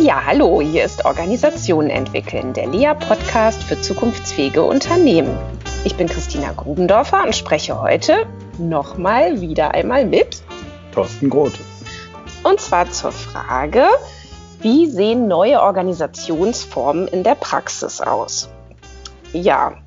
Ja, 0.00 0.24
hallo, 0.24 0.60
hier 0.60 0.84
ist 0.84 1.04
Organisationen 1.04 1.90
entwickeln, 1.90 2.52
der 2.52 2.68
LEA-Podcast 2.68 3.64
für 3.64 3.80
zukunftsfähige 3.80 4.62
Unternehmen. 4.62 5.36
Ich 5.84 5.96
bin 5.96 6.06
Christina 6.06 6.52
Grubendorfer 6.52 7.24
und 7.24 7.34
spreche 7.34 7.80
heute 7.80 8.24
nochmal 8.58 9.40
wieder 9.40 9.72
einmal 9.72 10.04
mit 10.04 10.40
Thorsten 10.94 11.28
Groth. 11.28 11.58
Und 12.44 12.60
zwar 12.60 12.88
zur 12.92 13.10
Frage, 13.10 13.86
wie 14.60 14.86
sehen 14.86 15.26
neue 15.26 15.60
Organisationsformen 15.60 17.08
in 17.08 17.24
der 17.24 17.34
Praxis 17.34 18.00
aus? 18.00 18.48
Ja, 19.32 19.78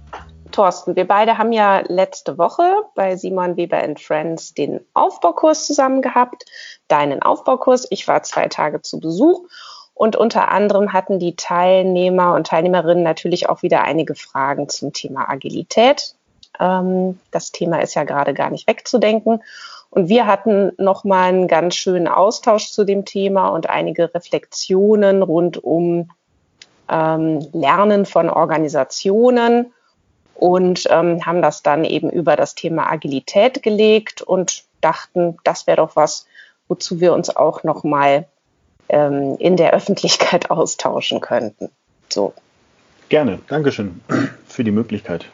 Thorsten, 0.52 0.98
wir 0.98 1.08
beide 1.08 1.38
haben 1.38 1.54
ja 1.54 1.84
letzte 1.88 2.38
Woche 2.38 2.84
bei 2.96 3.16
Simon 3.16 3.56
Weber 3.56 3.82
Friends 3.98 4.54
den 4.54 4.86
Aufbaukurs 4.94 5.66
zusammen 5.66 6.02
gehabt, 6.02 6.46
deinen 6.90 7.22
Aufbaukurs. 7.22 7.88
Ich 7.90 8.10
war 8.10 8.24
zwei 8.24 8.50
Tage 8.50 8.82
zu 8.82 9.00
Besuch 9.00 9.48
und 9.94 10.16
unter 10.16 10.50
anderem 10.50 10.94
hatten 10.94 11.20
die 11.20 11.36
Teilnehmer 11.36 12.34
und 12.34 12.48
Teilnehmerinnen 12.48 13.04
natürlich 13.04 13.50
auch 13.50 13.62
wieder 13.62 13.84
einige 13.84 14.16
Fragen 14.16 14.70
zum 14.70 14.94
Thema 14.94 15.30
Agilität. 15.30 16.16
Ähm, 16.60 17.20
das 17.32 17.52
Thema 17.52 17.82
ist 17.82 17.96
ja 17.96 18.04
gerade 18.04 18.34
gar 18.34 18.50
nicht 18.50 18.68
wegzudenken. 18.68 19.44
Und 19.90 20.08
wir 20.08 20.26
hatten 20.26 20.72
nochmal 20.78 21.30
einen 21.30 21.48
ganz 21.48 21.76
schönen 21.76 22.08
Austausch 22.08 22.72
zu 22.72 22.86
dem 22.86 23.04
Thema 23.04 23.50
und 23.50 23.70
einige 23.70 24.14
Reflexionen 24.16 25.22
rund 25.22 25.62
um 25.62 26.10
ähm, 26.90 27.46
Lernen 27.52 28.06
von 28.06 28.30
Organisationen 28.30 29.74
und 30.34 30.88
ähm, 30.90 31.26
haben 31.26 31.42
das 31.42 31.62
dann 31.62 31.84
eben 31.84 32.10
über 32.10 32.36
das 32.36 32.56
Thema 32.56 32.90
Agilität 32.90 33.62
gelegt 33.62 34.22
und 34.22 34.64
dachten, 34.80 35.38
das 35.44 35.68
wäre 35.68 35.78
doch 35.78 35.96
was, 35.96 36.26
wozu 36.68 37.00
wir 37.00 37.14
uns 37.14 37.36
auch 37.36 37.64
nochmal 37.64 38.28
ähm, 38.92 39.36
in 39.40 39.58
der 39.58 39.74
Öffentlichkeit 39.74 40.50
austauschen 40.52 41.22
könnten. 41.22 41.70
So. 42.10 42.34
Gerne, 43.10 43.40
Dankeschön 43.48 44.02
für 44.48 44.64
die 44.64 44.72
Möglichkeit. 44.72 45.26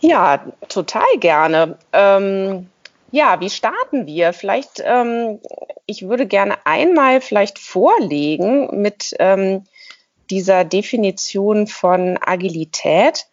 Ja, 0.00 0.44
total 0.68 1.18
gerne. 1.18 1.78
Ähm, 1.92 2.68
ja, 3.12 3.38
wie 3.40 3.50
starten 3.50 4.06
wir? 4.06 4.32
Vielleicht, 4.32 4.82
ähm, 4.82 5.38
ich 5.86 6.08
würde 6.08 6.26
gerne 6.26 6.56
einmal 6.64 7.20
vielleicht 7.20 7.58
vorlegen 7.58 8.80
mit 8.80 9.14
ähm, 9.18 9.64
dieser 10.30 10.64
Definition 10.64 11.66
von 11.66 12.18
Agilität 12.24 13.26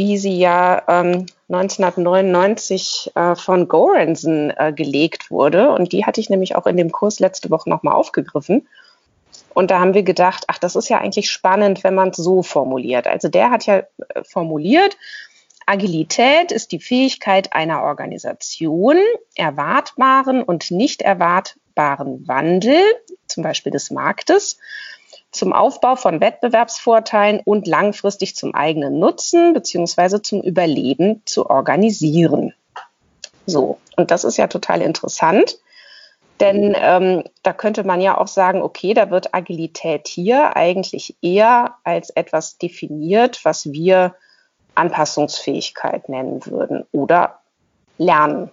wie 0.00 0.16
sie 0.16 0.38
ja 0.38 0.82
ähm, 0.88 1.26
1999 1.52 3.12
äh, 3.14 3.34
von 3.34 3.68
Goranson 3.68 4.52
äh, 4.56 4.72
gelegt 4.72 5.30
wurde. 5.30 5.70
Und 5.70 5.92
die 5.92 6.06
hatte 6.06 6.20
ich 6.20 6.30
nämlich 6.30 6.56
auch 6.56 6.66
in 6.66 6.76
dem 6.76 6.92
Kurs 6.92 7.18
letzte 7.18 7.50
Woche 7.50 7.68
nochmal 7.68 7.94
aufgegriffen. 7.94 8.68
Und 9.52 9.70
da 9.70 9.80
haben 9.80 9.94
wir 9.94 10.04
gedacht, 10.04 10.44
ach, 10.46 10.58
das 10.58 10.76
ist 10.76 10.88
ja 10.88 10.98
eigentlich 10.98 11.30
spannend, 11.30 11.82
wenn 11.82 11.94
man 11.94 12.10
es 12.10 12.18
so 12.18 12.42
formuliert. 12.42 13.06
Also 13.06 13.28
der 13.28 13.50
hat 13.50 13.66
ja 13.66 13.78
äh, 13.78 13.84
formuliert, 14.24 14.96
Agilität 15.66 16.50
ist 16.50 16.72
die 16.72 16.80
Fähigkeit 16.80 17.52
einer 17.52 17.82
Organisation, 17.82 18.96
erwartbaren 19.36 20.42
und 20.42 20.70
nicht 20.70 21.02
erwartbaren 21.02 22.26
Wandel, 22.26 22.82
zum 23.28 23.44
Beispiel 23.44 23.70
des 23.70 23.90
Marktes, 23.90 24.58
zum 25.30 25.52
Aufbau 25.52 25.96
von 25.96 26.20
Wettbewerbsvorteilen 26.20 27.40
und 27.44 27.66
langfristig 27.66 28.36
zum 28.36 28.54
eigenen 28.54 28.98
Nutzen 28.98 29.52
beziehungsweise 29.52 30.22
zum 30.22 30.42
Überleben 30.42 31.22
zu 31.24 31.48
organisieren. 31.48 32.54
So, 33.46 33.78
und 33.96 34.10
das 34.10 34.24
ist 34.24 34.36
ja 34.36 34.48
total 34.48 34.82
interessant, 34.82 35.58
denn 36.40 36.74
ähm, 36.76 37.24
da 37.42 37.52
könnte 37.52 37.84
man 37.84 38.00
ja 38.00 38.16
auch 38.16 38.26
sagen, 38.26 38.62
okay, 38.62 38.94
da 38.94 39.10
wird 39.10 39.34
Agilität 39.34 40.08
hier 40.08 40.56
eigentlich 40.56 41.16
eher 41.20 41.76
als 41.84 42.10
etwas 42.10 42.56
definiert, 42.56 43.44
was 43.44 43.72
wir 43.72 44.14
Anpassungsfähigkeit 44.74 46.08
nennen 46.08 46.44
würden 46.46 46.86
oder 46.92 47.40
Lernen. 47.98 48.50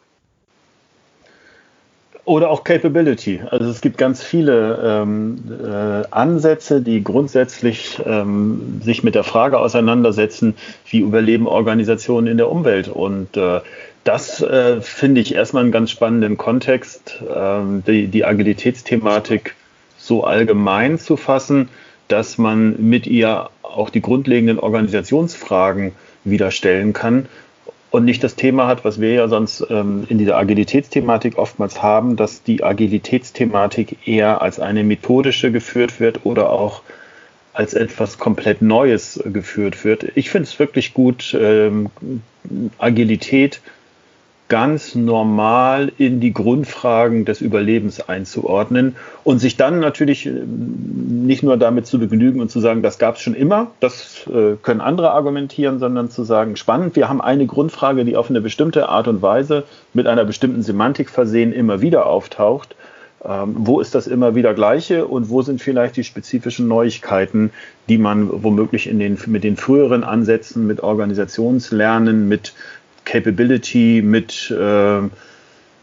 Oder 2.28 2.50
auch 2.50 2.66
Capability. 2.66 3.40
Also 3.52 3.70
es 3.70 3.80
gibt 3.80 3.98
ganz 3.98 4.22
viele 4.22 4.82
ähm, 4.84 5.38
äh, 5.64 6.04
Ansätze, 6.12 6.82
die 6.82 7.02
grundsätzlich 7.02 8.02
ähm, 8.06 8.82
sich 8.84 9.02
mit 9.02 9.16
der 9.16 9.24
Frage 9.24 9.58
auseinandersetzen, 9.58 10.56
wie 10.90 11.00
überleben 11.00 11.48
Organisationen 11.48 12.28
in 12.28 12.36
der 12.36 12.52
Umwelt. 12.52 12.90
Und 12.90 13.38
äh, 13.38 13.62
das 14.04 14.42
äh, 14.42 14.82
finde 14.82 15.22
ich 15.22 15.36
erstmal 15.36 15.64
einen 15.64 15.72
ganz 15.72 15.90
spannenden 15.90 16.36
Kontext, 16.36 17.24
ähm, 17.34 17.82
die, 17.88 18.08
die 18.08 18.26
Agilitätsthematik 18.26 19.56
so 19.98 20.26
allgemein 20.26 21.00
zu 21.00 21.16
fassen, 21.16 21.70
dass 22.10 22.38
man 22.38 22.76
mit 22.78 23.08
ihr 23.08 23.50
auch 23.64 23.90
die 23.90 24.02
grundlegenden 24.02 24.60
Organisationsfragen 24.60 25.94
wieder 26.26 26.52
stellen 26.52 26.92
kann 26.92 27.28
und 27.90 28.06
nicht 28.06 28.24
das 28.24 28.36
Thema 28.36 28.68
hat, 28.68 28.84
was 28.84 29.00
wir 29.00 29.14
ja 29.14 29.28
sonst 29.28 29.66
ähm, 29.70 30.06
in 30.10 30.18
dieser 30.18 30.38
Agilitätsthematik 30.38 31.38
oftmals 31.38 31.82
haben, 31.82 32.16
dass 32.16 32.44
die 32.44 32.64
Agilitätsthematik 32.64 34.08
eher 34.08 34.42
als 34.42 34.60
eine 34.60 34.84
methodische 34.84 35.52
geführt 35.52 36.00
wird 36.00 36.26
oder 36.26 36.52
auch 36.52 36.82
als 37.54 37.74
etwas 37.74 38.20
komplett 38.20 38.62
Neues 38.62 39.20
geführt 39.26 39.84
wird. 39.84 40.12
Ich 40.16 40.30
finde 40.30 40.48
es 40.48 40.60
wirklich 40.60 40.94
gut, 40.94 41.36
ähm, 41.40 41.90
Agilität 42.78 43.62
ganz 44.50 44.96
normal 44.96 45.92
in 45.98 46.20
die 46.20 46.34
Grundfragen 46.34 47.26
des 47.26 47.42
Überlebens 47.42 48.08
einzuordnen 48.08 48.96
und 49.24 49.40
sich 49.40 49.58
dann 49.58 49.80
natürlich 49.80 50.26
äh, 50.26 50.32
nicht 50.32 51.44
nur 51.44 51.58
damit 51.58 51.86
zu 51.86 52.00
begnügen 52.00 52.40
und 52.40 52.50
zu 52.50 52.60
sagen, 52.60 52.82
das 52.82 52.98
gab 52.98 53.16
es 53.16 53.22
schon 53.22 53.36
immer, 53.36 53.72
das 53.80 54.26
äh, 54.28 54.56
können 54.62 54.82
andere 54.82 55.12
argumentieren, 55.12 55.80
sondern 55.80 56.10
zu 56.10 56.24
sagen, 56.24 56.56
spannend, 56.56 56.96
wir 56.96 57.10
haben 57.10 57.22
eine 57.22 57.46
Grundfrage, 57.46 58.06
die 58.06 58.16
auf 58.16 58.30
eine 58.30 58.42
bestimmte 58.42 58.90
Art 58.90 59.08
und 59.08 59.22
Weise 59.22 59.64
mit 59.94 60.08
einer 60.08 60.24
bestimmten 60.24 60.64
Semantik 60.64 61.10
versehen 61.10 61.52
immer 61.52 61.82
wieder 61.82 62.06
auftaucht. 62.06 62.76
Ähm, 63.26 63.56
wo 63.58 63.80
ist 63.80 63.96
das 63.96 64.06
immer 64.06 64.36
wieder 64.36 64.54
Gleiche 64.54 65.08
und 65.08 65.30
wo 65.30 65.42
sind 65.42 65.60
vielleicht 65.60 65.98
die 65.98 66.04
spezifischen 66.04 66.68
Neuigkeiten, 66.68 67.52
die 67.90 67.98
man 67.98 68.44
womöglich 68.44 68.88
in 68.88 69.00
den, 69.00 69.18
mit 69.26 69.44
den 69.44 69.58
früheren 69.58 70.04
Ansätzen, 70.04 70.68
mit 70.68 70.82
Organisationslernen, 70.82 72.30
mit 72.30 72.54
Capability, 73.08 74.02
mit 74.04 74.52
äh, 74.52 75.02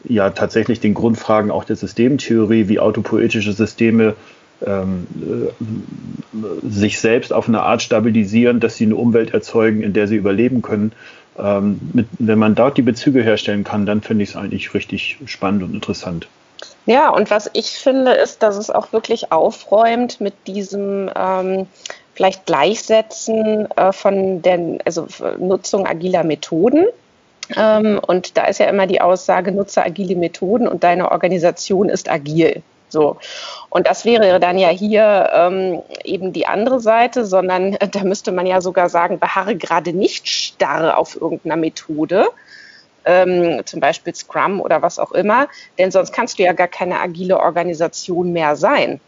ja 0.07 0.31
tatsächlich 0.31 0.81
den 0.81 0.95
Grundfragen 0.95 1.51
auch 1.51 1.65
der 1.65 1.77
Systemtheorie, 1.77 2.69
wie 2.69 2.79
autopoetische 2.79 3.53
Systeme 3.53 4.15
ähm, 4.65 5.07
äh, 5.23 6.69
sich 6.69 7.01
selbst 7.01 7.33
auf 7.33 7.49
eine 7.49 7.63
Art 7.63 7.83
stabilisieren, 7.83 8.61
dass 8.61 8.77
sie 8.77 8.85
eine 8.85 8.97
Umwelt 8.97 9.33
erzeugen, 9.33 9.83
in 9.83 9.95
der 9.95 10.07
sie 10.07 10.17
überleben 10.17 10.63
können. 10.63 10.93
Ähm, 11.39 11.81
wenn 12.19 12.39
man 12.39 12.55
dort 12.55 12.77
die 12.77 12.83
Bezüge 12.83 13.23
herstellen 13.23 13.65
kann, 13.65 13.87
dann 13.87 14.03
finde 14.03 14.23
ich 14.23 14.31
es 14.31 14.37
eigentlich 14.37 14.75
richtig 14.75 15.19
spannend 15.27 15.63
und 15.63 15.75
interessant. 15.75 16.29
Ja, 16.87 17.09
und 17.09 17.31
was 17.31 17.51
ich 17.55 17.71
finde, 17.71 18.13
ist, 18.13 18.43
dass 18.43 18.57
es 18.57 18.71
auch 18.71 18.93
wirklich 18.93 19.33
aufräumt 19.33 20.21
mit 20.21 20.35
diesem 20.47 21.11
ähm, 21.17 21.67
vielleicht 22.15 22.45
Gleichsetzen 22.47 23.69
äh, 23.77 23.93
von 23.93 24.43
der 24.43 24.79
also 24.85 25.09
Nutzung 25.39 25.87
agiler 25.87 26.25
Methoden 26.25 26.87
und 27.97 28.37
da 28.37 28.47
ist 28.47 28.59
ja 28.59 28.67
immer 28.67 28.87
die 28.87 29.01
Aussage, 29.01 29.53
nutze 29.53 29.85
agile 29.85 30.17
Methoden 30.17 30.67
und 30.67 30.85
deine 30.85 31.11
Organisation 31.13 31.89
ist 31.89 32.11
agil. 32.11 32.63
So. 32.89 33.17
Und 33.71 33.89
das 33.89 34.05
wäre 34.05 34.39
dann 34.39 34.57
ja 34.57 34.69
hier 34.69 35.29
ähm, 35.35 35.83
eben 36.05 36.33
die 36.33 36.47
andere 36.47 36.81
Seite, 36.81 37.27
sondern 37.27 37.75
äh, 37.75 37.89
da 37.89 38.05
müsste 38.05 38.31
man 38.33 38.47
ja 38.47 38.61
sogar 38.61 38.89
sagen, 38.89 39.19
beharre 39.19 39.57
gerade 39.57 39.93
nicht 39.93 40.29
starr 40.29 40.97
auf 40.97 41.21
irgendeiner 41.21 41.57
Methode, 41.57 42.27
ähm, 43.05 43.63
zum 43.67 43.81
Beispiel 43.81 44.15
Scrum 44.15 44.61
oder 44.61 44.81
was 44.81 44.99
auch 44.99 45.13
immer, 45.13 45.49
denn 45.79 45.91
sonst 45.91 46.13
kannst 46.13 46.39
du 46.39 46.45
ja 46.45 46.53
gar 46.53 46.69
keine 46.69 47.01
agile 47.01 47.39
Organisation 47.39 48.33
mehr 48.33 48.57
sein. 48.57 49.01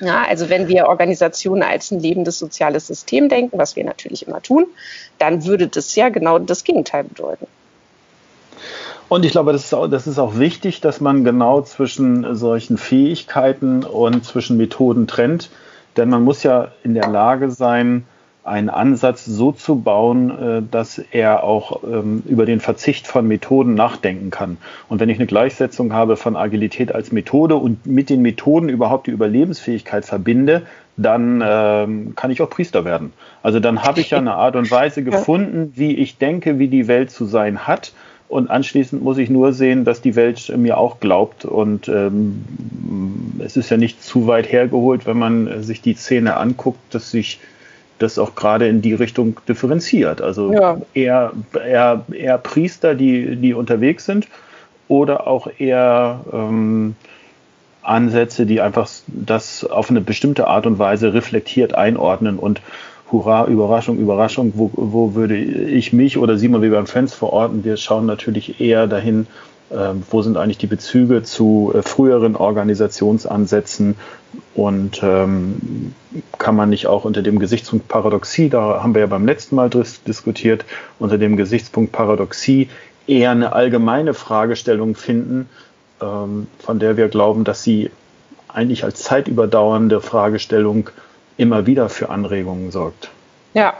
Ja, 0.00 0.24
also 0.26 0.48
wenn 0.48 0.66
wir 0.66 0.86
Organisationen 0.86 1.62
als 1.62 1.90
ein 1.90 2.00
lebendes 2.00 2.38
soziales 2.38 2.86
System 2.86 3.28
denken, 3.28 3.58
was 3.58 3.76
wir 3.76 3.84
natürlich 3.84 4.26
immer 4.26 4.42
tun, 4.42 4.66
dann 5.18 5.44
würde 5.44 5.68
das 5.68 5.94
ja 5.94 6.08
genau 6.08 6.38
das 6.38 6.64
Gegenteil 6.64 7.04
bedeuten. 7.04 7.46
Und 9.10 9.24
ich 9.24 9.32
glaube, 9.32 9.52
das 9.52 9.64
ist, 9.64 9.74
auch, 9.74 9.88
das 9.88 10.06
ist 10.06 10.18
auch 10.18 10.38
wichtig, 10.38 10.80
dass 10.80 11.00
man 11.00 11.24
genau 11.24 11.62
zwischen 11.62 12.36
solchen 12.36 12.78
Fähigkeiten 12.78 13.82
und 13.84 14.24
zwischen 14.24 14.56
Methoden 14.56 15.06
trennt. 15.06 15.50
Denn 15.96 16.08
man 16.08 16.22
muss 16.22 16.44
ja 16.44 16.68
in 16.84 16.94
der 16.94 17.08
Lage 17.08 17.50
sein, 17.50 18.06
einen 18.44 18.70
Ansatz 18.70 19.24
so 19.26 19.52
zu 19.52 19.80
bauen, 19.80 20.30
äh, 20.30 20.62
dass 20.68 20.98
er 20.98 21.44
auch 21.44 21.82
ähm, 21.84 22.22
über 22.26 22.46
den 22.46 22.60
Verzicht 22.60 23.06
von 23.06 23.28
Methoden 23.28 23.74
nachdenken 23.74 24.30
kann. 24.30 24.56
Und 24.88 25.00
wenn 25.00 25.08
ich 25.08 25.18
eine 25.18 25.26
Gleichsetzung 25.26 25.92
habe 25.92 26.16
von 26.16 26.36
Agilität 26.36 26.94
als 26.94 27.12
Methode 27.12 27.56
und 27.56 27.86
mit 27.86 28.08
den 28.08 28.22
Methoden 28.22 28.68
überhaupt 28.68 29.06
die 29.06 29.10
Überlebensfähigkeit 29.10 30.04
verbinde, 30.04 30.62
dann 30.96 31.42
ähm, 31.44 32.14
kann 32.16 32.30
ich 32.30 32.42
auch 32.42 32.50
Priester 32.50 32.84
werden. 32.84 33.12
Also 33.42 33.60
dann 33.60 33.82
habe 33.82 34.00
ich 34.00 34.10
ja 34.10 34.18
eine 34.18 34.34
Art 34.34 34.56
und 34.56 34.70
Weise 34.70 35.02
gefunden, 35.04 35.72
wie 35.76 35.96
ich 35.96 36.18
denke, 36.18 36.58
wie 36.58 36.68
die 36.68 36.88
Welt 36.88 37.10
zu 37.10 37.26
sein 37.26 37.66
hat. 37.66 37.92
Und 38.28 38.48
anschließend 38.48 39.02
muss 39.02 39.18
ich 39.18 39.28
nur 39.28 39.52
sehen, 39.52 39.84
dass 39.84 40.02
die 40.02 40.14
Welt 40.14 40.52
mir 40.56 40.78
auch 40.78 41.00
glaubt 41.00 41.44
und 41.44 41.88
ähm, 41.88 42.44
es 43.40 43.56
ist 43.56 43.70
ja 43.70 43.76
nicht 43.76 44.04
zu 44.04 44.28
weit 44.28 44.52
hergeholt, 44.52 45.04
wenn 45.04 45.18
man 45.18 45.64
sich 45.64 45.82
die 45.82 45.94
Szene 45.94 46.36
anguckt, 46.36 46.78
dass 46.94 47.10
sich 47.10 47.40
das 48.00 48.18
auch 48.18 48.34
gerade 48.34 48.66
in 48.66 48.82
die 48.82 48.94
Richtung 48.94 49.36
differenziert. 49.46 50.20
Also 50.20 50.52
ja. 50.52 50.80
eher, 50.94 51.32
eher, 51.54 52.04
eher 52.10 52.38
Priester, 52.38 52.94
die, 52.94 53.36
die 53.36 53.54
unterwegs 53.54 54.06
sind 54.06 54.26
oder 54.88 55.26
auch 55.26 55.48
eher 55.58 56.20
ähm, 56.32 56.96
Ansätze, 57.82 58.46
die 58.46 58.60
einfach 58.60 58.88
das 59.06 59.64
auf 59.64 59.90
eine 59.90 60.00
bestimmte 60.00 60.46
Art 60.46 60.66
und 60.66 60.78
Weise 60.78 61.14
reflektiert 61.14 61.74
einordnen 61.74 62.38
und 62.38 62.60
Hurra, 63.12 63.46
Überraschung, 63.46 63.98
Überraschung, 63.98 64.52
wo, 64.54 64.70
wo 64.74 65.14
würde 65.14 65.36
ich 65.36 65.92
mich 65.92 66.16
oder 66.16 66.38
Simon 66.38 66.62
wie 66.62 66.70
beim 66.70 66.86
Fans 66.86 67.12
verorten? 67.12 67.64
Wir 67.64 67.76
schauen 67.76 68.06
natürlich 68.06 68.60
eher 68.60 68.86
dahin, 68.86 69.26
äh, 69.70 69.94
wo 70.10 70.22
sind 70.22 70.36
eigentlich 70.36 70.58
die 70.58 70.66
Bezüge 70.66 71.22
zu 71.22 71.72
äh, 71.74 71.82
früheren 71.82 72.36
Organisationsansätzen 72.36 73.96
und 74.54 75.00
ähm, 75.02 75.94
kann 76.38 76.56
man 76.56 76.70
nicht 76.70 76.86
auch 76.86 77.04
unter 77.04 77.22
dem 77.22 77.38
Gesichtspunkt 77.38 77.88
Paradoxie, 77.88 78.48
da 78.48 78.82
haben 78.82 78.94
wir 78.94 79.00
ja 79.00 79.06
beim 79.06 79.26
letzten 79.26 79.56
Mal 79.56 79.70
diskutiert, 79.70 80.64
unter 80.98 81.18
dem 81.18 81.36
Gesichtspunkt 81.36 81.92
Paradoxie 81.92 82.68
eher 83.06 83.30
eine 83.30 83.52
allgemeine 83.52 84.14
Fragestellung 84.14 84.94
finden, 84.94 85.48
ähm, 86.00 86.46
von 86.58 86.78
der 86.78 86.96
wir 86.96 87.08
glauben, 87.08 87.44
dass 87.44 87.62
sie 87.62 87.90
eigentlich 88.48 88.84
als 88.84 89.02
zeitüberdauernde 89.02 90.00
Fragestellung 90.00 90.90
immer 91.36 91.66
wieder 91.66 91.88
für 91.88 92.10
Anregungen 92.10 92.70
sorgt. 92.70 93.10
Ja, 93.54 93.74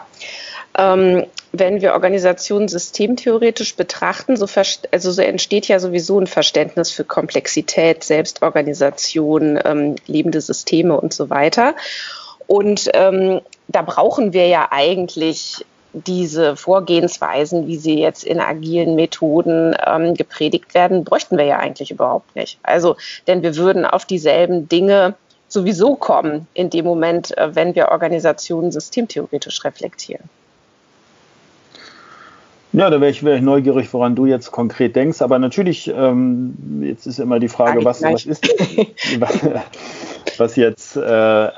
ähm, 0.79 1.25
wenn 1.53 1.81
wir 1.81 1.95
Organisationen 1.95 2.69
systemtheoretisch 2.69 3.75
betrachten, 3.75 4.37
so, 4.37 4.47
also 4.93 5.11
so 5.11 5.23
entsteht 5.23 5.67
ja 5.69 5.81
sowieso 5.81 6.21
ein 6.21 6.27
Verständnis 6.27 6.91
für 6.91 7.05
Komplexität, 7.05 8.05
Selbstorganisation, 8.05 9.59
ähm, 9.65 9.97
lebende 10.07 10.41
Systeme 10.41 11.01
und 11.01 11.13
so 11.13 11.29
weiter. 11.31 11.75
Und 12.47 12.91
ähm, 12.95 13.41
da 13.69 13.83
brauchen 13.83 14.33
wir 14.33 14.47
ja 14.47 14.69
eigentlich 14.71 15.65
diese 15.93 16.57
Vorgehensweisen, 16.57 17.67
wie 17.67 17.77
sie 17.77 17.99
jetzt 17.99 18.23
in 18.23 18.39
agilen 18.39 18.95
Methoden 18.95 19.77
ähm, 19.85 20.15
gepredigt 20.15 20.75
werden, 20.75 21.05
bräuchten 21.05 21.37
wir 21.37 21.45
ja 21.45 21.59
eigentlich 21.59 21.91
überhaupt 21.91 22.37
nicht. 22.37 22.59
Also, 22.63 22.97
denn 23.27 23.43
wir 23.43 23.57
würden 23.57 23.85
auf 23.85 24.05
dieselben 24.05 24.69
Dinge 24.69 25.15
sowieso 25.49 25.97
kommen 25.97 26.47
in 26.55 26.71
dem 26.71 26.85
Moment, 26.85 27.37
äh, 27.37 27.55
wenn 27.57 27.75
wir 27.75 27.89
Organisationen 27.89 28.71
systemtheoretisch 28.71 29.65
reflektieren. 29.65 30.29
Ja, 32.73 32.89
da 32.89 33.01
wäre 33.01 33.11
ich, 33.11 33.25
wär 33.25 33.35
ich 33.35 33.43
neugierig, 33.43 33.93
woran 33.93 34.15
du 34.15 34.27
jetzt 34.27 34.53
konkret 34.53 34.95
denkst. 34.95 35.23
Aber 35.23 35.39
natürlich, 35.39 35.93
ähm, 35.95 36.83
jetzt 36.83 37.07
ist 37.07 37.19
immer 37.19 37.41
die 37.41 37.49
Frage, 37.49 37.85
was, 37.85 38.03
was 38.03 38.27
ist 38.27 38.47
was 40.39 40.57
jetzt 40.57 40.97
äh, 40.97 41.47
äh, 41.47 41.51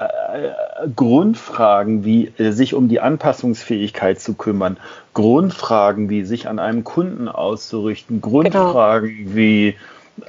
Grundfragen 0.97 2.05
wie 2.05 2.33
sich 2.39 2.75
um 2.75 2.89
die 2.89 3.01
Anpassungsfähigkeit 3.01 4.21
zu 4.21 4.35
kümmern, 4.35 4.79
Grundfragen 5.15 6.09
wie 6.09 6.25
sich 6.25 6.49
an 6.49 6.59
einem 6.59 6.83
Kunden 6.83 7.29
auszurichten, 7.29 8.21
Grundfragen 8.21 9.17
genau. 9.17 9.35
wie 9.35 9.75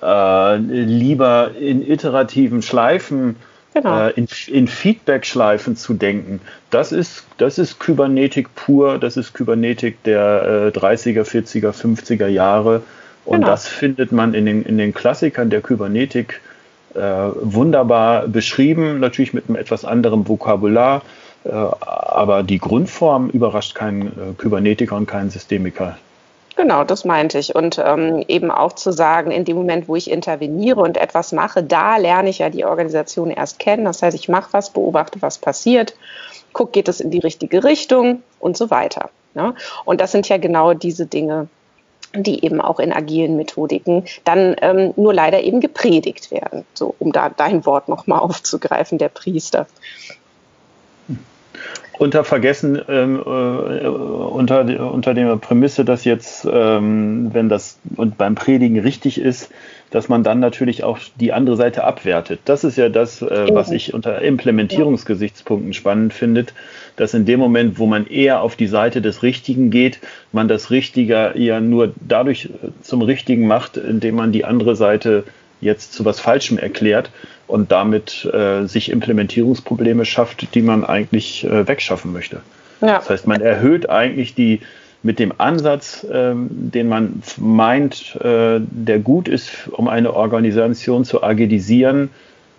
äh, 0.01 0.57
lieber 0.57 1.51
in 1.59 1.85
iterativen 1.85 2.61
Schleifen 2.61 3.37
genau. 3.73 4.07
äh, 4.07 4.11
in, 4.11 4.27
in 4.47 4.67
Feedback-Schleifen 4.67 5.75
zu 5.75 5.93
denken. 5.93 6.41
Das 6.69 6.91
ist, 6.91 7.25
das 7.37 7.57
ist 7.57 7.79
Kybernetik 7.79 8.53
pur, 8.55 8.97
das 8.97 9.17
ist 9.17 9.33
Kybernetik 9.33 10.01
der 10.03 10.71
äh, 10.75 10.77
30er, 10.77 11.23
40er, 11.23 11.71
50er 11.71 12.27
Jahre. 12.27 12.83
Und 13.25 13.39
genau. 13.39 13.47
das 13.47 13.67
findet 13.67 14.11
man 14.11 14.33
in 14.33 14.45
den, 14.45 14.63
in 14.63 14.77
den 14.77 14.93
Klassikern 14.93 15.49
der 15.49 15.61
Kybernetik 15.61 16.41
äh, 16.93 16.99
wunderbar 16.99 18.27
beschrieben, 18.27 18.99
natürlich 18.99 19.33
mit 19.33 19.45
einem 19.47 19.55
etwas 19.55 19.85
anderem 19.85 20.27
Vokabular. 20.27 21.01
Äh, 21.45 21.49
aber 21.49 22.43
die 22.43 22.59
Grundform 22.59 23.29
überrascht 23.29 23.75
keinen 23.75 24.07
äh, 24.07 24.33
Kybernetiker 24.37 24.95
und 24.95 25.07
keinen 25.07 25.29
Systemiker. 25.29 25.97
Genau, 26.55 26.83
das 26.83 27.03
meinte 27.03 27.39
ich. 27.39 27.55
Und 27.55 27.81
ähm, 27.83 28.23
eben 28.27 28.51
auch 28.51 28.73
zu 28.73 28.91
sagen, 28.91 29.31
in 29.31 29.43
dem 29.43 29.57
Moment, 29.57 29.87
wo 29.87 29.95
ich 29.95 30.09
interveniere 30.09 30.81
und 30.81 30.97
etwas 30.97 31.31
mache, 31.31 31.63
da 31.63 31.97
lerne 31.97 32.29
ich 32.29 32.39
ja 32.39 32.49
die 32.49 32.65
Organisation 32.65 33.31
erst 33.31 33.57
kennen. 33.59 33.85
Das 33.85 34.03
heißt, 34.03 34.15
ich 34.15 34.29
mache 34.29 34.53
was, 34.53 34.69
beobachte, 34.69 35.21
was 35.21 35.39
passiert, 35.39 35.95
gucke, 36.53 36.71
geht 36.71 36.87
es 36.87 36.99
in 36.99 37.09
die 37.09 37.19
richtige 37.19 37.63
Richtung 37.63 38.21
und 38.39 38.55
so 38.55 38.69
weiter. 38.69 39.09
Ne? 39.33 39.55
Und 39.85 39.99
das 39.99 40.11
sind 40.11 40.29
ja 40.29 40.37
genau 40.37 40.73
diese 40.73 41.07
Dinge, 41.07 41.47
die 42.15 42.45
eben 42.45 42.61
auch 42.61 42.79
in 42.79 42.93
agilen 42.93 43.35
Methodiken 43.35 44.05
dann 44.23 44.55
ähm, 44.61 44.93
nur 44.95 45.13
leider 45.13 45.41
eben 45.41 45.59
gepredigt 45.59 46.29
werden. 46.29 46.65
So, 46.75 46.93
um 46.99 47.11
da 47.11 47.29
dein 47.29 47.65
Wort 47.65 47.89
nochmal 47.89 48.19
aufzugreifen, 48.21 48.99
der 48.99 49.09
Priester 49.09 49.65
unter 52.03 52.25
Vergessen, 52.25 52.79
ähm, 52.89 53.17
äh, 53.25 53.87
unter, 53.87 54.91
unter 54.91 55.13
der 55.13 55.37
Prämisse, 55.37 55.85
dass 55.85 56.03
jetzt, 56.03 56.45
ähm, 56.51 57.29
wenn 57.33 57.47
das 57.47 57.79
und 57.95 58.17
beim 58.17 58.35
Predigen 58.35 58.77
richtig 58.79 59.19
ist, 59.19 59.49
dass 59.89 60.09
man 60.09 60.21
dann 60.21 60.41
natürlich 60.41 60.83
auch 60.83 60.99
die 61.15 61.31
andere 61.31 61.55
Seite 61.55 61.85
abwertet. 61.85 62.41
Das 62.43 62.65
ist 62.65 62.77
ja 62.77 62.89
das, 62.89 63.21
äh, 63.21 63.47
was 63.53 63.71
ich 63.71 63.93
unter 63.93 64.21
Implementierungsgesichtspunkten 64.21 65.73
spannend 65.73 66.13
finde, 66.13 66.47
dass 66.97 67.13
in 67.13 67.25
dem 67.25 67.39
Moment, 67.39 67.79
wo 67.79 67.85
man 67.85 68.05
eher 68.05 68.41
auf 68.41 68.57
die 68.57 68.67
Seite 68.67 69.01
des 69.01 69.23
Richtigen 69.23 69.71
geht, 69.71 69.99
man 70.33 70.49
das 70.49 70.71
Richtige 70.71 71.31
ja 71.35 71.61
nur 71.61 71.93
dadurch 72.05 72.49
zum 72.81 73.01
Richtigen 73.01 73.47
macht, 73.47 73.77
indem 73.77 74.15
man 74.15 74.33
die 74.33 74.43
andere 74.43 74.75
Seite 74.75 75.23
jetzt 75.61 75.93
zu 75.93 76.03
was 76.03 76.19
Falschem 76.19 76.57
erklärt 76.57 77.09
und 77.53 77.71
damit 77.71 78.25
äh, 78.33 78.65
sich 78.65 78.89
Implementierungsprobleme 78.89 80.05
schafft, 80.05 80.55
die 80.55 80.63
man 80.63 80.83
eigentlich 80.83 81.43
äh, 81.43 81.67
wegschaffen 81.67 82.11
möchte. 82.11 82.41
Ja. 82.81 82.97
Das 82.97 83.11
heißt, 83.11 83.27
man 83.27 83.41
erhöht 83.41 83.87
eigentlich 83.91 84.33
die 84.33 84.61
mit 85.03 85.19
dem 85.19 85.33
Ansatz, 85.37 86.03
ähm, 86.11 86.47
den 86.49 86.87
man 86.87 87.21
meint, 87.37 88.15
äh, 88.15 88.59
der 88.59 88.97
gut 88.97 89.27
ist, 89.27 89.69
um 89.69 89.87
eine 89.87 90.15
Organisation 90.15 91.05
zu 91.05 91.21
agilisieren, 91.21 92.09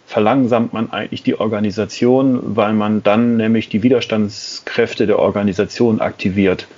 verlangsamt 0.06 0.72
man 0.72 0.92
eigentlich 0.92 1.24
die 1.24 1.40
Organisation, 1.40 2.54
weil 2.54 2.72
man 2.72 3.02
dann 3.02 3.36
nämlich 3.36 3.68
die 3.68 3.82
Widerstandskräfte 3.82 5.08
der 5.08 5.18
Organisation 5.18 6.00
aktiviert. 6.00 6.68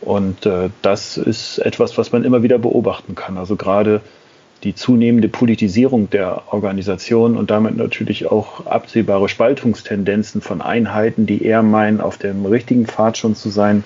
Und 0.00 0.46
äh, 0.46 0.70
das 0.80 1.18
ist 1.18 1.58
etwas, 1.58 1.98
was 1.98 2.12
man 2.12 2.24
immer 2.24 2.42
wieder 2.42 2.58
beobachten 2.58 3.14
kann. 3.14 3.36
Also 3.36 3.56
gerade 3.56 4.00
die 4.64 4.74
zunehmende 4.74 5.28
Politisierung 5.28 6.10
der 6.10 6.42
Organisation 6.52 7.36
und 7.36 7.50
damit 7.50 7.76
natürlich 7.76 8.30
auch 8.30 8.66
absehbare 8.66 9.28
Spaltungstendenzen 9.28 10.40
von 10.40 10.60
Einheiten, 10.60 11.26
die 11.26 11.44
eher 11.44 11.62
meinen, 11.62 12.00
auf 12.00 12.18
dem 12.18 12.44
richtigen 12.44 12.86
Pfad 12.86 13.18
schon 13.18 13.36
zu 13.36 13.50
sein 13.50 13.84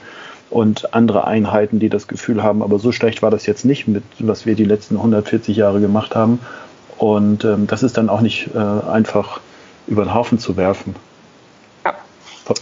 und 0.49 0.95
andere 0.95 1.27
Einheiten, 1.27 1.79
die 1.79 1.89
das 1.89 2.09
Gefühl 2.09 2.43
haben, 2.43 2.63
aber 2.63 2.79
so 2.79 2.93
schlecht 2.93 3.23
war 3.23 3.31
das 3.31 3.47
jetzt 3.47 3.65
nicht, 3.65 3.89
mit 3.89 4.05
was 4.19 4.47
wir 4.47 4.55
die 4.55 4.65
letzten 4.65 4.97
140 4.97 5.57
Jahre 5.57 5.81
gemacht 5.81 6.15
haben. 6.15 6.41
Und 6.99 7.45
ähm, 7.45 7.67
das 7.67 7.83
ist 7.83 7.97
dann 7.97 8.09
auch 8.09 8.21
nicht 8.21 8.51
äh, 8.55 8.59
einfach 8.59 9.41
über 9.87 10.05
den 10.05 10.15
Haufen 10.15 10.39
zu 10.39 10.57
werfen. 10.57 10.95
Ja. 11.85 11.95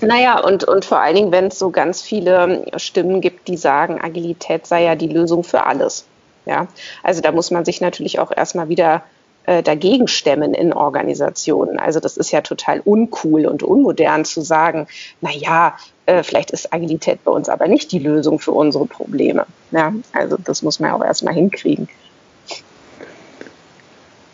Naja, 0.02 0.40
und, 0.40 0.64
und 0.64 0.84
vor 0.84 1.00
allen 1.00 1.16
Dingen, 1.16 1.32
wenn 1.32 1.46
es 1.46 1.58
so 1.58 1.70
ganz 1.70 2.00
viele 2.00 2.64
Stimmen 2.76 3.20
gibt, 3.20 3.48
die 3.48 3.56
sagen, 3.56 4.00
Agilität 4.00 4.66
sei 4.66 4.84
ja 4.84 4.94
die 4.94 5.08
Lösung 5.08 5.44
für 5.44 5.66
alles. 5.66 6.06
Ja, 6.46 6.68
also 7.02 7.20
da 7.20 7.32
muss 7.32 7.50
man 7.50 7.64
sich 7.64 7.80
natürlich 7.80 8.18
auch 8.18 8.32
erstmal 8.34 8.68
wieder 8.68 9.02
äh, 9.44 9.62
dagegen 9.62 10.06
stemmen 10.06 10.54
in 10.54 10.72
Organisationen. 10.72 11.78
Also 11.78 12.00
das 12.00 12.16
ist 12.16 12.30
ja 12.30 12.40
total 12.40 12.80
uncool 12.80 13.46
und 13.46 13.62
unmodern 13.62 14.24
zu 14.24 14.42
sagen, 14.42 14.86
na 15.20 15.30
ja, 15.30 15.76
äh, 16.06 16.22
vielleicht 16.22 16.50
ist 16.50 16.72
Agilität 16.72 17.24
bei 17.24 17.30
uns 17.30 17.48
aber 17.48 17.66
nicht 17.66 17.90
die 17.92 17.98
Lösung 17.98 18.38
für 18.38 18.52
unsere 18.52 18.86
Probleme. 18.86 19.46
Ja, 19.70 19.92
also 20.12 20.36
das 20.36 20.62
muss 20.62 20.80
man 20.80 20.90
ja 20.90 20.96
auch 20.96 21.04
erstmal 21.04 21.34
hinkriegen. 21.34 21.88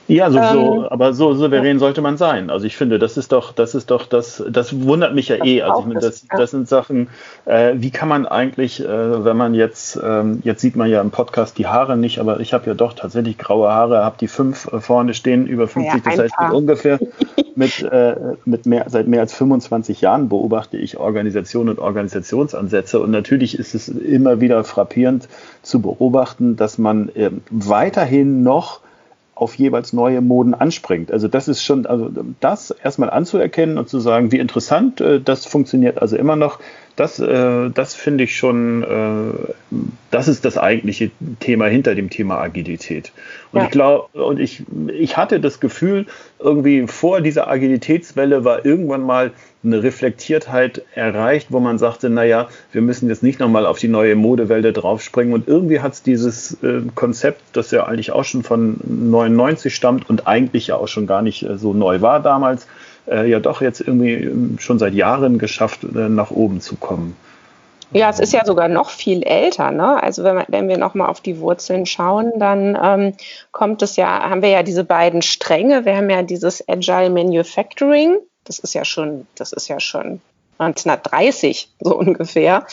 Ja, 0.08 0.30
so, 0.30 0.38
ähm, 0.38 0.52
so, 0.52 0.90
aber 0.90 1.14
so 1.14 1.34
souverän 1.34 1.78
sollte 1.78 2.00
man 2.00 2.16
sein. 2.16 2.50
Also 2.50 2.66
ich 2.66 2.76
finde, 2.76 2.98
das 2.98 3.16
ist 3.16 3.32
doch, 3.32 3.52
das 3.52 3.74
ist 3.74 3.90
doch, 3.90 4.06
das, 4.06 4.42
das 4.48 4.84
wundert 4.84 5.14
mich 5.14 5.28
ja 5.28 5.44
eh. 5.44 5.62
Also 5.62 5.80
ich 5.80 5.86
meine, 5.86 6.00
das, 6.00 6.26
das 6.28 6.52
sind 6.52 6.68
Sachen, 6.68 7.08
äh, 7.44 7.74
wie 7.76 7.90
kann 7.90 8.08
man 8.08 8.24
eigentlich, 8.26 8.80
äh, 8.80 9.24
wenn 9.24 9.36
man 9.36 9.54
jetzt, 9.54 9.98
ähm, 10.02 10.40
jetzt 10.44 10.60
sieht 10.60 10.76
man 10.76 10.88
ja 10.88 11.00
im 11.00 11.10
Podcast 11.10 11.58
die 11.58 11.66
Haare 11.66 11.96
nicht, 11.96 12.20
aber 12.20 12.38
ich 12.38 12.54
habe 12.54 12.66
ja 12.66 12.74
doch 12.74 12.92
tatsächlich 12.92 13.36
graue 13.36 13.68
Haare, 13.68 14.04
habe 14.04 14.16
die 14.20 14.28
fünf 14.28 14.72
äh, 14.72 14.80
vorne 14.80 15.12
stehen, 15.12 15.46
über 15.46 15.66
50, 15.66 15.94
ja, 15.94 16.00
das 16.04 16.18
heißt 16.20 16.52
ungefähr 16.52 17.00
mit, 17.56 17.82
äh, 17.82 18.14
mit 18.44 18.66
mehr, 18.66 18.86
seit 18.88 19.08
mehr 19.08 19.20
als 19.20 19.34
25 19.34 20.02
Jahren 20.02 20.28
beobachte 20.28 20.76
ich 20.76 20.98
Organisation 20.98 21.68
und 21.68 21.80
Organisationsansätze 21.80 23.00
und 23.00 23.10
natürlich 23.10 23.58
ist 23.58 23.74
es 23.74 23.88
immer 23.88 24.40
wieder 24.40 24.62
frappierend 24.62 25.28
zu 25.62 25.82
beobachten, 25.82 26.54
dass 26.54 26.78
man 26.78 27.08
äh, 27.16 27.30
weiterhin 27.50 28.44
noch 28.44 28.80
auf 29.36 29.54
jeweils 29.54 29.92
neue 29.92 30.22
Moden 30.22 30.54
anspringt. 30.54 31.12
Also 31.12 31.28
das 31.28 31.46
ist 31.46 31.62
schon, 31.62 31.86
also 31.86 32.10
das 32.40 32.70
erstmal 32.70 33.10
anzuerkennen 33.10 33.76
und 33.78 33.88
zu 33.88 34.00
sagen, 34.00 34.32
wie 34.32 34.38
interessant, 34.38 35.00
äh, 35.00 35.20
das 35.20 35.44
funktioniert 35.44 36.00
also 36.00 36.16
immer 36.16 36.34
noch. 36.36 36.58
Das, 36.96 37.18
äh, 37.18 37.70
das 37.70 37.94
finde 37.94 38.24
ich 38.24 38.36
schon, 38.36 38.82
äh, 38.82 39.76
das 40.10 40.28
ist 40.28 40.46
das 40.46 40.56
eigentliche 40.56 41.10
Thema 41.40 41.66
hinter 41.66 41.94
dem 41.94 42.08
Thema 42.08 42.38
Agilität. 42.38 43.12
Und 43.52 43.60
ja. 43.60 43.66
ich 43.66 43.70
glaube, 43.70 44.06
und 44.18 44.40
ich, 44.40 44.62
ich 44.92 45.18
hatte 45.18 45.38
das 45.38 45.60
Gefühl, 45.60 46.06
irgendwie 46.38 46.86
vor 46.86 47.20
dieser 47.20 47.48
Agilitätswelle 47.48 48.44
war 48.44 48.64
irgendwann 48.64 49.02
mal 49.02 49.32
eine 49.62 49.82
Reflektiertheit 49.82 50.82
erreicht, 50.94 51.48
wo 51.50 51.60
man 51.60 51.76
sagte, 51.76 52.08
naja, 52.08 52.48
wir 52.72 52.80
müssen 52.80 53.08
jetzt 53.08 53.22
nicht 53.22 53.40
nochmal 53.40 53.66
auf 53.66 53.78
die 53.78 53.88
neue 53.88 54.16
Modewelle 54.16 54.72
draufspringen. 54.72 55.34
Und 55.34 55.48
irgendwie 55.48 55.80
hat 55.80 55.92
es 55.92 56.02
dieses 56.02 56.62
äh, 56.62 56.80
Konzept, 56.94 57.42
das 57.52 57.72
ja 57.72 57.84
eigentlich 57.84 58.12
auch 58.12 58.24
schon 58.24 58.42
von 58.42 58.78
99 58.84 59.74
stammt 59.74 60.08
und 60.08 60.26
eigentlich 60.26 60.68
ja 60.68 60.76
auch 60.76 60.88
schon 60.88 61.06
gar 61.06 61.20
nicht 61.20 61.42
äh, 61.42 61.58
so 61.58 61.74
neu 61.74 62.00
war 62.00 62.20
damals, 62.20 62.66
äh, 63.08 63.28
ja 63.28 63.40
doch 63.40 63.60
jetzt 63.60 63.80
irgendwie 63.80 64.14
ähm, 64.14 64.56
schon 64.58 64.78
seit 64.78 64.94
Jahren 64.94 65.38
geschafft, 65.38 65.84
äh, 65.84 66.08
nach 66.08 66.30
oben 66.30 66.60
zu 66.60 66.76
kommen. 66.76 67.16
Ja, 67.92 68.10
es 68.10 68.18
ist 68.18 68.32
ja 68.32 68.44
sogar 68.44 68.68
noch 68.68 68.90
viel 68.90 69.22
älter. 69.22 69.70
Ne? 69.70 70.02
Also 70.02 70.24
wenn, 70.24 70.44
wenn 70.48 70.68
wir 70.68 70.76
nochmal 70.76 71.08
auf 71.08 71.20
die 71.20 71.38
Wurzeln 71.38 71.86
schauen, 71.86 72.32
dann 72.38 72.76
ähm, 72.82 73.12
kommt 73.52 73.80
es 73.82 73.96
ja, 73.96 74.28
haben 74.28 74.42
wir 74.42 74.48
ja 74.48 74.62
diese 74.62 74.84
beiden 74.84 75.22
Stränge. 75.22 75.84
Wir 75.84 75.96
haben 75.96 76.10
ja 76.10 76.22
dieses 76.22 76.68
Agile 76.68 77.10
Manufacturing. 77.10 78.16
Das 78.44 78.58
ist 78.58 78.74
ja 78.74 78.84
schon, 78.84 79.26
das 79.36 79.52
ist 79.52 79.68
ja 79.68 79.78
schon 79.78 80.20
1930 80.58 81.70
so 81.80 81.96
ungefähr. 81.96 82.66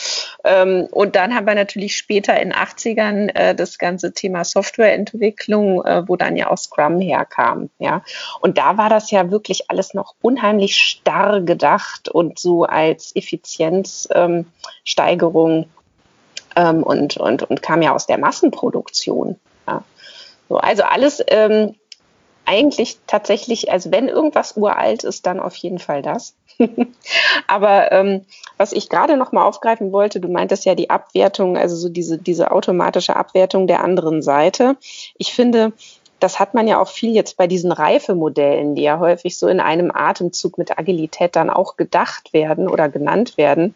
Ähm, 0.44 0.86
und 0.90 1.16
dann 1.16 1.34
haben 1.34 1.46
wir 1.46 1.54
natürlich 1.54 1.96
später 1.96 2.38
in 2.40 2.52
80ern 2.52 3.34
äh, 3.34 3.54
das 3.54 3.78
ganze 3.78 4.12
Thema 4.12 4.44
Softwareentwicklung, 4.44 5.84
äh, 5.84 6.08
wo 6.08 6.16
dann 6.16 6.36
ja 6.36 6.50
auch 6.50 6.58
Scrum 6.58 7.00
herkam. 7.00 7.70
Ja, 7.78 8.02
und 8.40 8.58
da 8.58 8.76
war 8.76 8.88
das 8.88 9.10
ja 9.10 9.30
wirklich 9.30 9.70
alles 9.70 9.94
noch 9.94 10.14
unheimlich 10.22 10.76
starr 10.76 11.40
gedacht 11.40 12.08
und 12.08 12.38
so 12.38 12.64
als 12.64 13.14
Effizienzsteigerung 13.14 15.68
ähm, 16.56 16.82
und, 16.82 17.16
und, 17.16 17.42
und 17.42 17.62
kam 17.62 17.82
ja 17.82 17.94
aus 17.94 18.06
der 18.06 18.18
Massenproduktion. 18.18 19.38
Ja. 19.66 19.84
So, 20.48 20.58
also 20.58 20.84
alles 20.84 21.22
ähm, 21.28 21.74
eigentlich 22.54 22.98
tatsächlich, 23.06 23.72
also 23.72 23.90
wenn 23.90 24.08
irgendwas 24.08 24.56
uralt 24.56 25.04
ist, 25.04 25.26
dann 25.26 25.40
auf 25.40 25.56
jeden 25.56 25.80
Fall 25.80 26.02
das. 26.02 26.34
Aber 27.48 27.90
ähm, 27.90 28.24
was 28.56 28.72
ich 28.72 28.88
gerade 28.88 29.16
noch 29.16 29.32
mal 29.32 29.44
aufgreifen 29.44 29.90
wollte, 29.90 30.20
du 30.20 30.28
meintest 30.28 30.64
ja 30.64 30.74
die 30.74 30.88
Abwertung, 30.88 31.56
also 31.56 31.74
so 31.74 31.88
diese, 31.88 32.16
diese 32.18 32.52
automatische 32.52 33.16
Abwertung 33.16 33.66
der 33.66 33.82
anderen 33.82 34.22
Seite. 34.22 34.76
Ich 35.18 35.34
finde, 35.34 35.72
das 36.20 36.38
hat 36.38 36.54
man 36.54 36.68
ja 36.68 36.80
auch 36.80 36.88
viel 36.88 37.12
jetzt 37.12 37.36
bei 37.36 37.48
diesen 37.48 37.72
Reifemodellen, 37.72 38.76
die 38.76 38.82
ja 38.82 39.00
häufig 39.00 39.36
so 39.36 39.48
in 39.48 39.58
einem 39.58 39.90
Atemzug 39.92 40.56
mit 40.56 40.78
Agilität 40.78 41.34
dann 41.34 41.50
auch 41.50 41.76
gedacht 41.76 42.32
werden 42.32 42.68
oder 42.68 42.88
genannt 42.88 43.36
werden. 43.36 43.74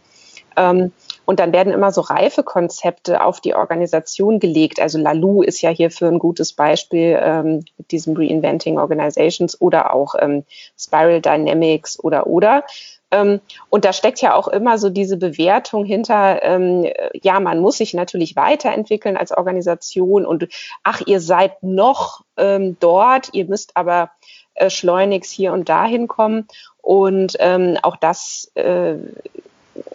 Ähm, 0.56 0.92
und 1.28 1.40
dann 1.40 1.52
werden 1.52 1.74
immer 1.74 1.92
so 1.92 2.00
Reifekonzepte 2.00 3.22
auf 3.22 3.42
die 3.42 3.54
Organisation 3.54 4.38
gelegt. 4.38 4.80
Also 4.80 4.96
Lalu 4.96 5.42
ist 5.42 5.60
ja 5.60 5.68
hierfür 5.68 6.08
ein 6.08 6.18
gutes 6.18 6.54
Beispiel 6.54 7.20
ähm, 7.22 7.66
mit 7.76 7.90
diesem 7.90 8.16
Reinventing 8.16 8.78
Organizations 8.78 9.60
oder 9.60 9.92
auch 9.92 10.14
ähm, 10.18 10.44
Spiral 10.78 11.20
Dynamics 11.20 12.02
oder 12.02 12.28
oder. 12.28 12.64
Ähm, 13.10 13.40
und 13.68 13.84
da 13.84 13.92
steckt 13.92 14.22
ja 14.22 14.34
auch 14.34 14.48
immer 14.48 14.78
so 14.78 14.88
diese 14.88 15.18
Bewertung 15.18 15.84
hinter, 15.84 16.42
ähm, 16.42 16.86
ja, 17.12 17.40
man 17.40 17.60
muss 17.60 17.76
sich 17.76 17.92
natürlich 17.92 18.34
weiterentwickeln 18.34 19.18
als 19.18 19.30
Organisation 19.30 20.24
und 20.24 20.48
ach, 20.82 21.02
ihr 21.04 21.20
seid 21.20 21.62
noch 21.62 22.24
ähm, 22.38 22.78
dort, 22.80 23.34
ihr 23.34 23.44
müsst 23.44 23.76
aber 23.76 24.12
äh, 24.54 24.70
schleunigst 24.70 25.30
hier 25.30 25.52
und 25.52 25.68
dahin 25.68 26.08
kommen. 26.08 26.48
Und 26.80 27.36
ähm, 27.38 27.76
auch 27.82 27.96
das 27.96 28.50
äh, 28.54 28.94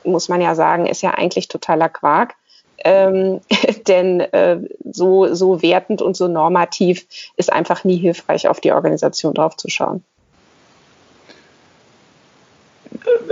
muss 0.04 0.30
man 0.30 0.42
ja 0.42 0.56
sagen, 0.56 0.86
ist 0.86 1.02
ja 1.02 1.12
eigentlich 1.12 1.48
totaler 1.48 1.90
Quark. 1.90 2.36
Ähm, 2.84 3.42
denn 3.88 4.20
äh, 4.20 4.60
so, 4.92 5.34
so 5.34 5.62
wertend 5.62 6.02
und 6.02 6.18
so 6.18 6.28
normativ 6.28 7.06
ist 7.38 7.52
einfach 7.52 7.84
nie 7.84 7.98
hilfreich, 7.98 8.48
auf 8.48 8.60
die 8.60 8.72
Organisation 8.72 9.34
draufzuschauen 9.34 10.04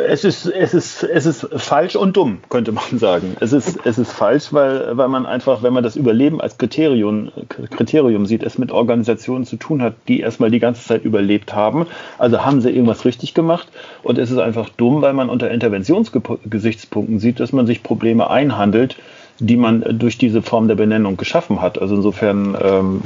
es 0.07 0.23
ist, 0.23 0.45
es 0.45 0.73
ist, 0.73 1.03
es 1.03 1.25
ist 1.25 1.47
falsch 1.55 1.95
und 1.95 2.17
dumm, 2.17 2.39
könnte 2.49 2.71
man 2.71 2.99
sagen. 2.99 3.35
Es 3.39 3.53
ist, 3.53 3.79
es 3.85 3.97
ist 3.97 4.11
falsch, 4.11 4.51
weil, 4.51 4.97
weil 4.97 5.07
man 5.07 5.25
einfach, 5.25 5.63
wenn 5.63 5.73
man 5.73 5.83
das 5.83 5.95
Überleben 5.95 6.41
als 6.41 6.57
Kriterium, 6.57 7.31
Kriterium 7.69 8.25
sieht, 8.25 8.43
es 8.43 8.57
mit 8.57 8.71
Organisationen 8.71 9.45
zu 9.45 9.57
tun 9.57 9.81
hat, 9.81 9.93
die 10.07 10.19
erstmal 10.19 10.51
die 10.51 10.59
ganze 10.59 10.85
Zeit 10.85 11.03
überlebt 11.03 11.53
haben. 11.53 11.87
Also 12.17 12.43
haben 12.43 12.61
sie 12.61 12.69
irgendwas 12.69 13.05
richtig 13.05 13.33
gemacht. 13.33 13.67
Und 14.03 14.17
es 14.17 14.31
ist 14.31 14.39
einfach 14.39 14.69
dumm, 14.69 15.01
weil 15.01 15.13
man 15.13 15.29
unter 15.29 15.51
Interventionsgesichtspunkten 15.51 17.19
sieht, 17.19 17.39
dass 17.39 17.53
man 17.53 17.67
sich 17.67 17.83
Probleme 17.83 18.29
einhandelt, 18.29 18.97
die 19.39 19.57
man 19.57 19.83
durch 19.99 20.17
diese 20.17 20.41
Form 20.41 20.67
der 20.67 20.75
Benennung 20.75 21.17
geschaffen 21.17 21.61
hat. 21.61 21.81
Also 21.81 21.95
insofern 21.95 22.57
ähm, 22.61 23.01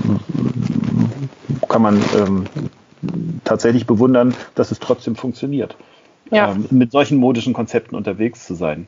kann 1.69 1.81
man 1.81 2.01
ähm, 2.17 2.45
tatsächlich 3.43 3.85
bewundern, 3.85 4.33
dass 4.55 4.71
es 4.71 4.79
trotzdem 4.79 5.15
funktioniert 5.15 5.75
ja. 6.31 6.51
ähm, 6.51 6.67
mit 6.71 6.91
solchen 6.91 7.17
modischen 7.17 7.53
Konzepten 7.53 7.95
unterwegs 7.95 8.45
zu 8.45 8.55
sein. 8.55 8.87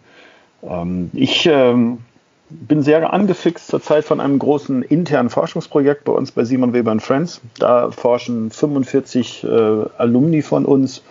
Ähm, 0.63 1.09
ich 1.13 1.45
ähm, 1.45 1.99
bin 2.49 2.81
sehr 2.81 3.11
angefixt 3.13 3.67
zurzeit 3.67 4.05
von 4.05 4.19
einem 4.19 4.39
großen 4.39 4.83
internen 4.83 5.29
Forschungsprojekt 5.29 6.05
bei 6.05 6.13
uns 6.13 6.31
bei 6.31 6.45
Simon 6.45 6.73
Weber 6.73 6.97
Friends. 6.99 7.41
Da 7.59 7.91
forschen 7.91 8.51
45 8.51 9.43
äh, 9.43 9.47
Alumni 9.97 10.41
von 10.41 10.65
uns 10.65 11.03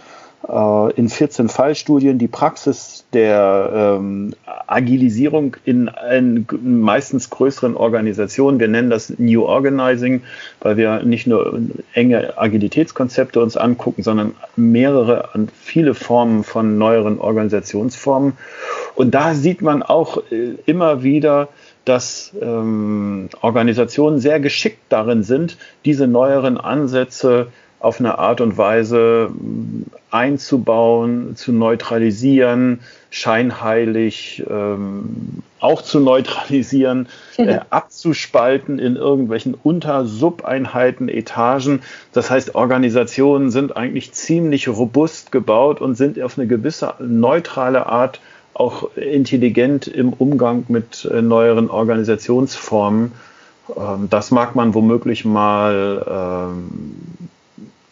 in 0.49 1.09
14 1.09 1.49
Fallstudien 1.49 2.19
die 2.19 2.29
Praxis 2.29 3.05
der 3.13 3.97
ähm, 3.99 4.33
Agilisierung 4.69 5.57
in, 5.65 5.91
in, 6.13 6.47
meistens 6.63 7.31
größeren 7.31 7.77
Organisationen. 7.77 8.61
Wir 8.61 8.69
nennen 8.69 8.89
das 8.89 9.13
New 9.19 9.43
Organizing, 9.43 10.23
weil 10.61 10.77
wir 10.77 11.03
nicht 11.03 11.27
nur 11.27 11.59
enge 11.95 12.39
Agilitätskonzepte 12.39 13.41
uns 13.41 13.57
angucken, 13.57 14.05
sondern 14.05 14.37
mehrere, 14.55 15.31
viele 15.61 15.95
Formen 15.95 16.45
von 16.45 16.79
neueren 16.79 17.19
Organisationsformen. 17.19 18.35
Und 18.95 19.17
da 19.17 19.35
sieht 19.35 19.63
man 19.63 19.83
auch 19.83 20.23
äh, 20.31 20.55
immer 20.65 21.03
wieder, 21.03 21.49
dass 21.85 22.33
ähm, 22.41 23.31
Organisationen 23.41 24.21
sehr 24.21 24.39
geschickt 24.39 24.79
darin 24.91 25.25
sind, 25.25 25.57
diese 25.85 26.07
neueren 26.07 26.57
Ansätze 26.57 27.49
auf 27.79 28.01
eine 28.01 28.19
Art 28.19 28.41
und 28.41 28.57
Weise 28.57 29.31
einzubauen, 30.11 31.37
zu 31.37 31.53
neutralisieren, 31.53 32.81
scheinheilig 33.11 34.45
ähm, 34.49 35.43
auch 35.61 35.83
zu 35.83 36.01
neutralisieren, 36.01 37.09
äh, 37.37 37.59
abzuspalten 37.71 38.79
in 38.79 38.97
irgendwelchen 38.97 39.55
Unter-Subeinheiten, 39.55 41.09
Etagen. 41.09 41.83
Das 42.13 42.31
heißt, 42.31 42.55
Organisationen 42.55 43.51
sind 43.51 43.77
eigentlich 43.77 44.13
ziemlich 44.13 44.69
robust 44.69 45.33
gebaut 45.33 45.81
und 45.81 45.97
sind 45.97 46.21
auf 46.21 46.39
eine 46.39 46.47
gewisse 46.47 46.95
neutrale 46.99 47.87
Art 47.87 48.21
auch 48.55 48.97
intelligent 48.97 49.87
im 49.87 50.13
Umgang 50.13 50.65
mit 50.69 51.05
äh, 51.13 51.21
neueren 51.21 51.69
Organisationsformen. 51.69 53.13
Ähm, 53.77 54.09
das 54.09 54.31
mag 54.31 54.55
man 54.55 54.75
womöglich 54.75 55.25
mal 55.25 56.05
ähm, 56.09 57.26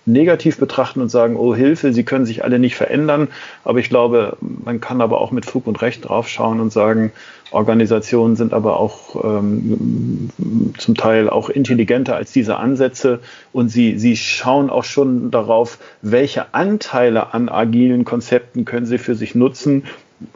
negativ 0.07 0.59
betrachten 0.59 1.01
und 1.01 1.09
sagen, 1.09 1.37
oh 1.37 1.55
Hilfe, 1.55 1.93
sie 1.93 2.05
können 2.05 2.27
sich 2.27 2.45
alle 2.45 2.59
nicht 2.59 2.77
verändern. 2.77 3.29
Aber 3.65 3.79
ich 3.79 3.89
glaube, 3.89 4.37
man 4.41 4.81
kann 4.81 5.01
aber 5.01 5.21
auch 5.21 5.31
mit 5.31 5.47
Fug 5.47 5.67
und 5.67 5.81
Recht 5.83 6.09
draufschauen 6.09 6.61
und 6.61 6.73
sagen, 6.73 7.13
Organisationen 7.51 8.37
sind 8.37 8.53
aber 8.53 8.81
auch 8.81 9.25
ähm, 9.25 10.31
zum 10.77 10.95
Teil 10.97 11.31
auch 11.31 11.49
intelligenter 11.49 12.17
als 12.17 12.33
diese 12.33 12.57
Ansätze 12.57 13.21
und 13.53 13.69
sie, 13.69 13.99
sie 13.99 14.17
schauen 14.17 14.71
auch 14.71 14.85
schon 14.85 15.31
darauf, 15.31 15.79
welche 16.03 16.53
Anteile 16.53 17.33
an 17.33 17.49
agilen 17.49 18.05
Konzepten 18.05 18.65
können 18.65 18.87
sie 18.87 18.99
für 18.99 19.15
sich 19.15 19.35
nutzen 19.35 19.85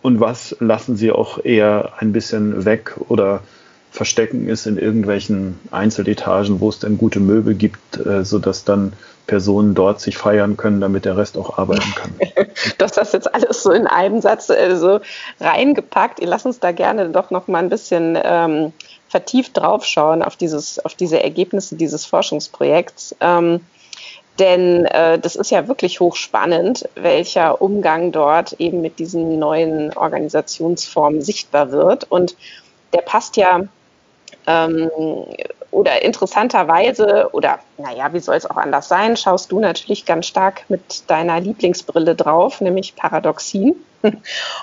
und 0.00 0.20
was 0.20 0.56
lassen 0.60 0.96
sie 0.96 1.10
auch 1.10 1.44
eher 1.44 1.94
ein 1.98 2.12
bisschen 2.12 2.64
weg 2.64 2.94
oder 3.08 3.42
verstecken 3.90 4.48
ist 4.48 4.66
in 4.66 4.78
irgendwelchen 4.78 5.58
Einzeletagen, 5.70 6.60
wo 6.60 6.68
es 6.68 6.78
dann 6.78 6.98
gute 6.98 7.20
Möbel 7.20 7.54
gibt, 7.54 7.96
äh, 8.04 8.24
sodass 8.24 8.64
dann 8.64 8.92
Personen 9.26 9.74
dort 9.74 10.00
sich 10.00 10.16
feiern 10.16 10.56
können, 10.56 10.80
damit 10.80 11.04
der 11.04 11.16
Rest 11.16 11.36
auch 11.36 11.58
arbeiten 11.58 11.94
kann. 11.94 12.14
du 12.78 12.84
hast 12.84 12.96
das 12.96 13.12
jetzt 13.12 13.32
alles 13.32 13.62
so 13.62 13.70
in 13.70 13.86
einem 13.86 14.20
Satz 14.20 14.48
äh, 14.50 14.76
so 14.76 15.00
reingepackt. 15.40 16.20
Ihr 16.20 16.28
lasst 16.28 16.46
uns 16.46 16.60
da 16.60 16.72
gerne 16.72 17.10
doch 17.10 17.30
noch 17.30 17.46
mal 17.46 17.58
ein 17.58 17.68
bisschen 17.68 18.18
ähm, 18.22 18.72
vertieft 19.08 19.56
draufschauen 19.56 20.22
auf, 20.22 20.36
dieses, 20.36 20.84
auf 20.84 20.94
diese 20.94 21.22
Ergebnisse 21.22 21.76
dieses 21.76 22.04
Forschungsprojekts. 22.04 23.16
Ähm, 23.20 23.60
denn 24.38 24.84
äh, 24.86 25.18
das 25.18 25.34
ist 25.36 25.50
ja 25.50 25.66
wirklich 25.66 26.00
hochspannend, 26.00 26.88
welcher 26.94 27.60
Umgang 27.60 28.12
dort 28.12 28.54
eben 28.54 28.80
mit 28.80 28.98
diesen 28.98 29.38
neuen 29.38 29.92
Organisationsformen 29.96 31.22
sichtbar 31.22 31.72
wird. 31.72 32.10
Und 32.10 32.36
der 32.92 33.00
passt 33.00 33.36
ja 33.36 33.64
ähm, 34.48 34.90
oder 35.70 36.02
interessanterweise, 36.02 37.28
oder 37.32 37.58
naja, 37.76 38.12
wie 38.12 38.20
soll 38.20 38.36
es 38.36 38.46
auch 38.46 38.56
anders 38.56 38.88
sein, 38.88 39.16
schaust 39.16 39.52
du 39.52 39.60
natürlich 39.60 40.06
ganz 40.06 40.26
stark 40.26 40.64
mit 40.68 41.08
deiner 41.10 41.40
Lieblingsbrille 41.40 42.14
drauf, 42.14 42.60
nämlich 42.60 42.96
Paradoxien. 42.96 43.74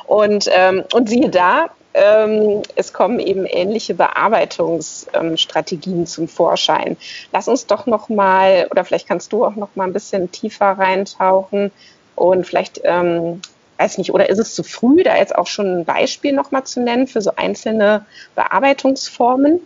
Und, 0.07 0.49
ähm, 0.49 0.85
und 0.93 1.09
siehe 1.09 1.29
da, 1.29 1.65
ähm, 1.93 2.61
es 2.75 2.93
kommen 2.93 3.19
eben 3.19 3.45
ähnliche 3.45 3.93
Bearbeitungsstrategien 3.93 5.99
ähm, 5.99 6.05
zum 6.05 6.29
Vorschein. 6.29 6.95
Lass 7.33 7.49
uns 7.49 7.67
doch 7.67 7.85
noch 7.85 8.09
mal, 8.09 8.67
oder 8.71 8.85
vielleicht 8.85 9.07
kannst 9.07 9.33
du 9.33 9.45
auch 9.45 9.55
noch 9.55 9.75
mal 9.75 9.85
ein 9.85 9.93
bisschen 9.93 10.31
tiefer 10.31 10.77
reintauchen 10.77 11.71
und 12.15 12.45
vielleicht, 12.45 12.81
ähm, 12.83 13.41
weiß 13.77 13.97
nicht, 13.97 14.13
oder 14.13 14.29
ist 14.29 14.39
es 14.39 14.55
zu 14.55 14.63
früh, 14.63 15.03
da 15.03 15.17
jetzt 15.17 15.35
auch 15.35 15.47
schon 15.47 15.79
ein 15.79 15.85
Beispiel 15.85 16.31
noch 16.31 16.51
mal 16.51 16.63
zu 16.63 16.81
nennen 16.81 17.07
für 17.07 17.21
so 17.21 17.31
einzelne 17.35 18.05
Bearbeitungsformen? 18.35 19.59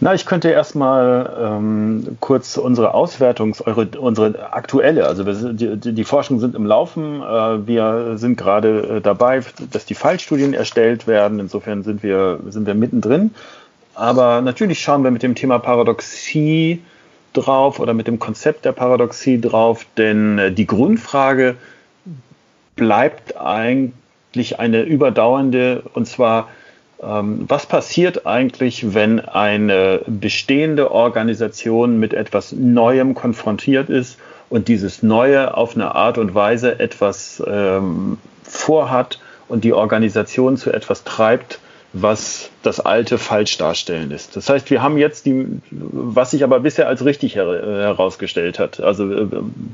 Na, 0.00 0.12
ich 0.12 0.26
könnte 0.26 0.50
erstmal 0.50 1.32
ähm, 1.40 2.16
kurz 2.20 2.56
unsere 2.56 2.94
Auswertungs-, 2.94 3.62
eure, 3.64 3.86
unsere 3.98 4.52
aktuelle, 4.52 5.06
also 5.06 5.24
wir, 5.24 5.52
die, 5.52 5.92
die 5.92 6.04
Forschungen 6.04 6.40
sind 6.40 6.54
im 6.54 6.66
Laufen, 6.66 7.22
äh, 7.22 7.66
wir 7.66 8.18
sind 8.18 8.36
gerade 8.36 8.96
äh, 8.96 9.00
dabei, 9.00 9.40
dass 9.70 9.86
die 9.86 9.94
Fallstudien 9.94 10.52
erstellt 10.52 11.06
werden, 11.06 11.38
insofern 11.38 11.84
sind 11.84 12.02
wir, 12.02 12.40
sind 12.48 12.66
wir 12.66 12.74
mittendrin. 12.74 13.30
Aber 13.94 14.40
natürlich 14.40 14.80
schauen 14.80 15.04
wir 15.04 15.12
mit 15.12 15.22
dem 15.22 15.36
Thema 15.36 15.58
Paradoxie 15.60 16.82
drauf 17.32 17.78
oder 17.78 17.94
mit 17.94 18.06
dem 18.08 18.18
Konzept 18.18 18.64
der 18.64 18.72
Paradoxie 18.72 19.40
drauf, 19.40 19.86
denn 19.96 20.38
äh, 20.38 20.52
die 20.52 20.66
Grundfrage 20.66 21.56
bleibt 22.76 23.36
eigentlich 23.36 24.58
eine 24.58 24.82
überdauernde, 24.82 25.84
und 25.94 26.06
zwar, 26.06 26.48
was 27.06 27.66
passiert 27.66 28.26
eigentlich, 28.26 28.94
wenn 28.94 29.20
eine 29.20 30.00
bestehende 30.06 30.90
Organisation 30.90 31.98
mit 31.98 32.14
etwas 32.14 32.52
Neuem 32.52 33.14
konfrontiert 33.14 33.90
ist 33.90 34.18
und 34.48 34.68
dieses 34.68 35.02
Neue 35.02 35.56
auf 35.56 35.74
eine 35.74 35.94
Art 35.94 36.16
und 36.16 36.34
Weise 36.34 36.78
etwas 36.80 37.42
ähm, 37.46 38.18
vorhat 38.42 39.18
und 39.48 39.64
die 39.64 39.72
Organisation 39.72 40.56
zu 40.56 40.72
etwas 40.72 41.04
treibt, 41.04 41.58
was 41.96 42.50
das 42.64 42.80
alte 42.80 43.18
falsch 43.18 43.56
darstellen 43.56 44.10
ist. 44.10 44.34
Das 44.34 44.50
heißt, 44.50 44.68
wir 44.68 44.82
haben 44.82 44.98
jetzt 44.98 45.26
die, 45.26 45.46
was 45.70 46.32
sich 46.32 46.42
aber 46.42 46.58
bisher 46.58 46.88
als 46.88 47.04
richtig 47.04 47.36
her 47.36 47.46
herausgestellt 47.46 48.58
hat. 48.58 48.80
Also 48.80 49.10
äh, 49.10 49.26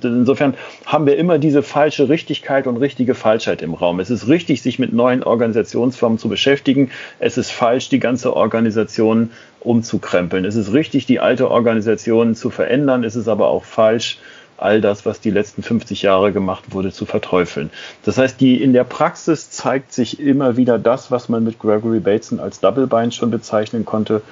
insofern 0.03 0.55
haben 0.85 1.07
wir 1.07 1.17
immer 1.17 1.39
diese 1.39 1.63
falsche 1.63 2.11
Richtigkeit 2.11 2.67
und 2.67 2.77
richtige 2.77 3.15
Falschheit 3.15 3.63
im 3.63 3.73
Raum. 3.73 4.01
Es 4.01 4.11
ist 4.11 4.29
richtig, 4.29 4.61
sich 4.61 4.79
mit 4.79 4.93
neuen 4.93 5.23
Organisationsformen 5.23 6.19
zu 6.19 6.29
beschäftigen. 6.29 6.91
Es 7.21 7.39
ist 7.39 7.51
falsch, 7.51 7.89
die 7.89 8.01
ganze 8.01 8.37
Organisation 8.37 9.31
umzukrempeln. 9.61 10.45
Es 10.45 10.57
ist 10.57 10.75
richtig, 10.75 11.07
die 11.07 11.21
alte 11.21 11.51
Organisation 11.51 12.35
zu 12.35 12.51
verändern. 12.51 13.03
Es 13.03 13.17
ist 13.17 13.29
aber 13.29 13.49
auch 13.49 13.65
falsch, 13.65 14.19
all 14.61 14.81
das, 14.81 15.07
was 15.07 15.21
die 15.21 15.31
letzten 15.31 15.63
50 15.63 16.03
Jahre 16.03 16.33
gemacht 16.33 16.73
wurde, 16.73 16.93
zu 16.93 17.07
verteufeln. 17.07 17.71
Das 18.05 18.19
heißt, 18.19 18.41
die, 18.41 18.63
in 18.63 18.73
der 18.73 18.85
Praxis 18.85 19.51
zeigt 19.51 19.93
sich 19.93 20.21
immer 20.21 20.57
wieder 20.57 20.79
das, 20.79 21.11
was 21.11 21.29
man 21.29 21.45
mit 21.45 21.59
Gregory 21.59 22.01
Bateson 22.01 22.41
als 22.41 22.61
Double 22.61 22.87
Bind 22.87 23.15
schon 23.15 23.31
bezeichnen 23.31 23.85
konnte. 23.85 24.23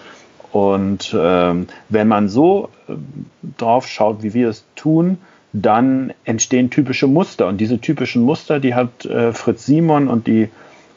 Und 0.53 1.15
ähm, 1.19 1.67
wenn 1.89 2.09
man 2.09 2.29
so 2.29 2.71
äh, 2.89 2.95
drauf 3.59 3.87
schaut, 3.87 4.23
wie 4.23 4.35
wir 4.35 4.49
es 4.49 4.65
tun, 4.77 5.19
dann 5.53 6.13
entstehen 6.25 6.71
typische 6.71 7.07
Muster. 7.07 7.47
Und 7.47 7.59
diese 7.59 7.81
typischen 7.81 8.23
Muster, 8.23 8.61
die 8.61 8.75
hat 8.75 9.05
äh, 9.05 9.33
Fritz 9.33 9.67
Simon 9.67 10.09
und 10.09 10.27
die, 10.27 10.49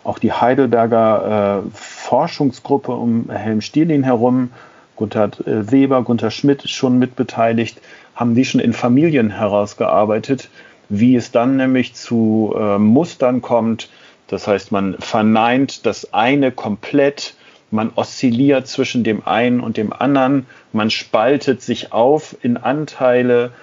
auch 0.03 0.19
die 0.19 0.31
Heidelberger 0.31 1.63
äh, 1.65 1.69
Forschungsgruppe 1.73 2.91
um 2.91 3.29
Helm 3.29 3.61
Stierlin 3.61 4.03
herum, 4.03 4.51
Gunther 4.95 5.31
äh, 5.45 5.71
Weber, 5.71 6.03
Gunther 6.03 6.31
Schmidt 6.31 6.69
schon 6.69 6.99
mitbeteiligt, 6.99 7.81
haben 8.21 8.35
die 8.35 8.45
schon 8.45 8.61
in 8.61 8.73
Familien 8.73 9.31
herausgearbeitet, 9.31 10.49
wie 10.89 11.15
es 11.15 11.31
dann 11.31 11.57
nämlich 11.57 11.95
zu 11.95 12.53
äh, 12.55 12.77
Mustern 12.77 13.41
kommt. 13.41 13.89
Das 14.27 14.47
heißt, 14.47 14.71
man 14.71 14.95
verneint 14.99 15.87
das 15.87 16.13
eine 16.13 16.51
komplett, 16.51 17.33
man 17.71 17.91
oszilliert 17.95 18.67
zwischen 18.67 19.03
dem 19.03 19.25
einen 19.25 19.59
und 19.59 19.75
dem 19.75 19.91
anderen, 19.91 20.45
man 20.71 20.91
spaltet 20.91 21.63
sich 21.63 21.93
auf 21.93 22.35
in 22.43 22.57
Anteile 22.57 23.53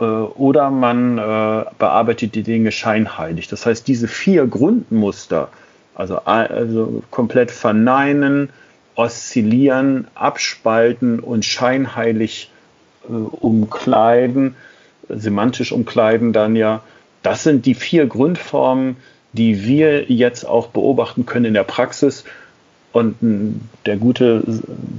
äh, 0.00 0.04
oder 0.04 0.70
man 0.70 1.18
äh, 1.18 1.64
bearbeitet 1.78 2.34
die 2.34 2.42
Dinge 2.42 2.72
scheinheilig. 2.72 3.48
Das 3.48 3.66
heißt, 3.66 3.86
diese 3.86 4.08
vier 4.08 4.46
Grundmuster, 4.46 5.50
also, 5.94 6.16
also 6.24 7.02
komplett 7.10 7.50
verneinen, 7.50 8.48
oszillieren, 8.94 10.06
abspalten 10.14 11.20
und 11.20 11.44
scheinheilig 11.44 12.50
umkleiden, 13.08 14.56
semantisch 15.08 15.72
umkleiden 15.72 16.32
dann 16.32 16.56
ja. 16.56 16.82
Das 17.22 17.42
sind 17.42 17.66
die 17.66 17.74
vier 17.74 18.06
Grundformen, 18.06 18.96
die 19.32 19.64
wir 19.64 20.04
jetzt 20.04 20.46
auch 20.46 20.68
beobachten 20.68 21.26
können 21.26 21.46
in 21.46 21.54
der 21.54 21.64
Praxis. 21.64 22.24
Und 22.92 23.16
der 23.86 23.96
gute 23.96 24.42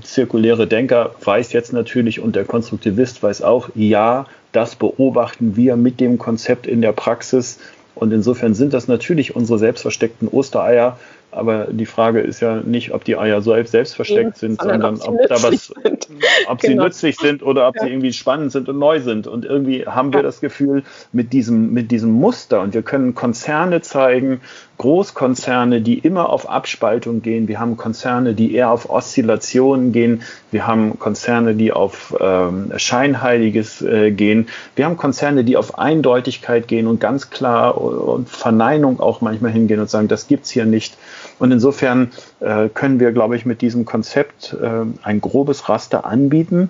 zirkuläre 0.03 0.67
Denker 0.67 1.15
weiß 1.23 1.53
jetzt 1.53 1.73
natürlich 1.73 2.19
und 2.19 2.35
der 2.35 2.45
Konstruktivist 2.45 3.23
weiß 3.23 3.41
auch, 3.41 3.69
ja, 3.73 4.25
das 4.51 4.75
beobachten 4.75 5.55
wir 5.55 5.75
mit 5.75 5.99
dem 5.99 6.17
Konzept 6.17 6.67
in 6.67 6.81
der 6.81 6.91
Praxis. 6.91 7.59
Und 7.95 8.13
insofern 8.13 8.53
sind 8.53 8.73
das 8.73 8.87
natürlich 8.87 9.35
unsere 9.35 9.59
selbstversteckten 9.59 10.27
Ostereier, 10.27 10.97
aber 11.39 11.67
die 11.71 11.85
Frage 11.85 12.19
ist 12.19 12.39
ja 12.39 12.57
nicht, 12.57 12.91
ob 12.93 13.03
die 13.03 13.17
Eier 13.17 13.41
selbst, 13.41 13.71
selbst 13.71 13.95
versteckt 13.95 14.37
sind, 14.37 14.61
sondern, 14.61 14.97
sondern 14.97 15.19
ob, 15.21 15.27
da 15.27 15.41
was, 15.41 15.73
ob 16.47 16.59
genau. 16.59 16.59
sie 16.59 16.75
nützlich 16.75 17.17
sind 17.17 17.43
oder 17.43 17.67
ob 17.67 17.75
ja. 17.75 17.83
sie 17.83 17.89
irgendwie 17.89 18.13
spannend 18.13 18.51
sind 18.51 18.69
und 18.69 18.77
neu 18.77 18.99
sind. 18.99 19.27
Und 19.27 19.45
irgendwie 19.45 19.85
haben 19.85 20.13
wir 20.13 20.23
das 20.23 20.41
Gefühl, 20.41 20.83
mit 21.11 21.33
diesem, 21.33 21.73
mit 21.73 21.91
diesem 21.91 22.11
Muster, 22.11 22.61
und 22.61 22.73
wir 22.73 22.81
können 22.81 23.15
Konzerne 23.15 23.81
zeigen, 23.81 24.41
Großkonzerne, 24.79 25.81
die 25.81 25.99
immer 25.99 26.29
auf 26.29 26.49
Abspaltung 26.49 27.21
gehen. 27.21 27.49
Wir 27.49 27.59
haben 27.59 27.75
Konzerne, 27.75 28.33
die 28.33 28.55
eher 28.55 28.71
auf 28.71 28.89
Oszillationen 28.89 29.91
gehen. 29.91 30.23
Wir 30.51 30.67
haben 30.67 30.97
Konzerne, 30.97 31.53
die 31.53 31.73
auf 31.73 32.15
ähm, 32.17 32.71
Scheinheiliges 32.77 33.81
äh, 33.81 34.11
gehen. 34.11 34.47
Wir 34.77 34.85
haben 34.85 34.95
Konzerne, 34.95 35.43
die 35.43 35.57
auf 35.57 35.77
Eindeutigkeit 35.77 36.69
gehen 36.69 36.87
und 36.87 37.01
ganz 37.01 37.29
klar 37.29 37.77
und 37.79 38.29
Verneinung 38.29 39.01
auch 39.01 39.19
manchmal 39.19 39.51
hingehen 39.51 39.81
und 39.81 39.89
sagen, 39.89 40.07
das 40.07 40.27
gibt's 40.27 40.49
hier 40.49 40.65
nicht. 40.65 40.97
Und 41.39 41.51
insofern 41.51 42.11
äh, 42.41 42.69
können 42.69 42.99
wir, 42.99 43.11
glaube 43.11 43.35
ich, 43.35 43.45
mit 43.45 43.61
diesem 43.61 43.85
Konzept 43.85 44.55
äh, 44.61 44.85
ein 45.01 45.21
grobes 45.21 45.69
Raster 45.69 46.05
anbieten, 46.05 46.69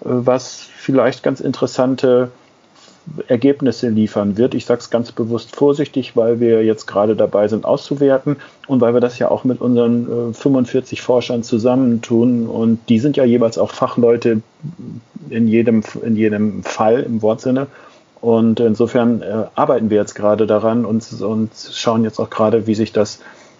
äh, 0.00 0.06
was 0.06 0.68
vielleicht 0.76 1.22
ganz 1.22 1.40
interessante 1.40 2.30
Ergebnisse 3.28 3.88
liefern 3.88 4.38
wird. 4.38 4.54
Ich 4.54 4.64
sage 4.64 4.80
es 4.80 4.88
ganz 4.88 5.12
bewusst 5.12 5.54
vorsichtig, 5.54 6.16
weil 6.16 6.40
wir 6.40 6.64
jetzt 6.64 6.86
gerade 6.86 7.14
dabei 7.16 7.48
sind 7.48 7.66
auszuwerten 7.66 8.36
und 8.66 8.80
weil 8.80 8.94
wir 8.94 9.00
das 9.00 9.18
ja 9.18 9.30
auch 9.30 9.44
mit 9.44 9.60
unseren 9.60 10.30
äh, 10.30 10.34
45 10.34 11.02
Forschern 11.02 11.42
zusammentun. 11.42 12.46
Und 12.46 12.80
die 12.88 12.98
sind 12.98 13.16
ja 13.16 13.24
jeweils 13.24 13.58
auch 13.58 13.72
Fachleute 13.72 14.40
in 15.28 15.48
jedem, 15.48 15.82
in 16.02 16.16
jedem 16.16 16.62
Fall 16.62 17.00
im 17.00 17.20
Wortsinne. 17.20 17.66
Und 18.20 18.58
insofern 18.60 19.20
äh, 19.20 19.44
arbeiten 19.54 19.90
wir 19.90 19.98
jetzt 19.98 20.14
gerade 20.14 20.46
daran 20.46 20.86
und, 20.86 21.06
und 21.20 21.50
schauen 21.72 22.04
jetzt 22.04 22.18
auch 22.18 22.30
gerade, 22.30 22.66
wie 22.66 22.74
sich 22.74 22.92
das 22.92 23.18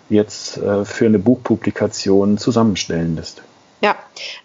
jetzt 0.09 0.59
äh, 0.59 0.85
für 0.85 1.07
eine 1.07 1.19
Buchpublikation 1.19 2.39
zusammenstellen 2.39 3.17
lässt. 3.17 3.43
Ja, 3.81 3.97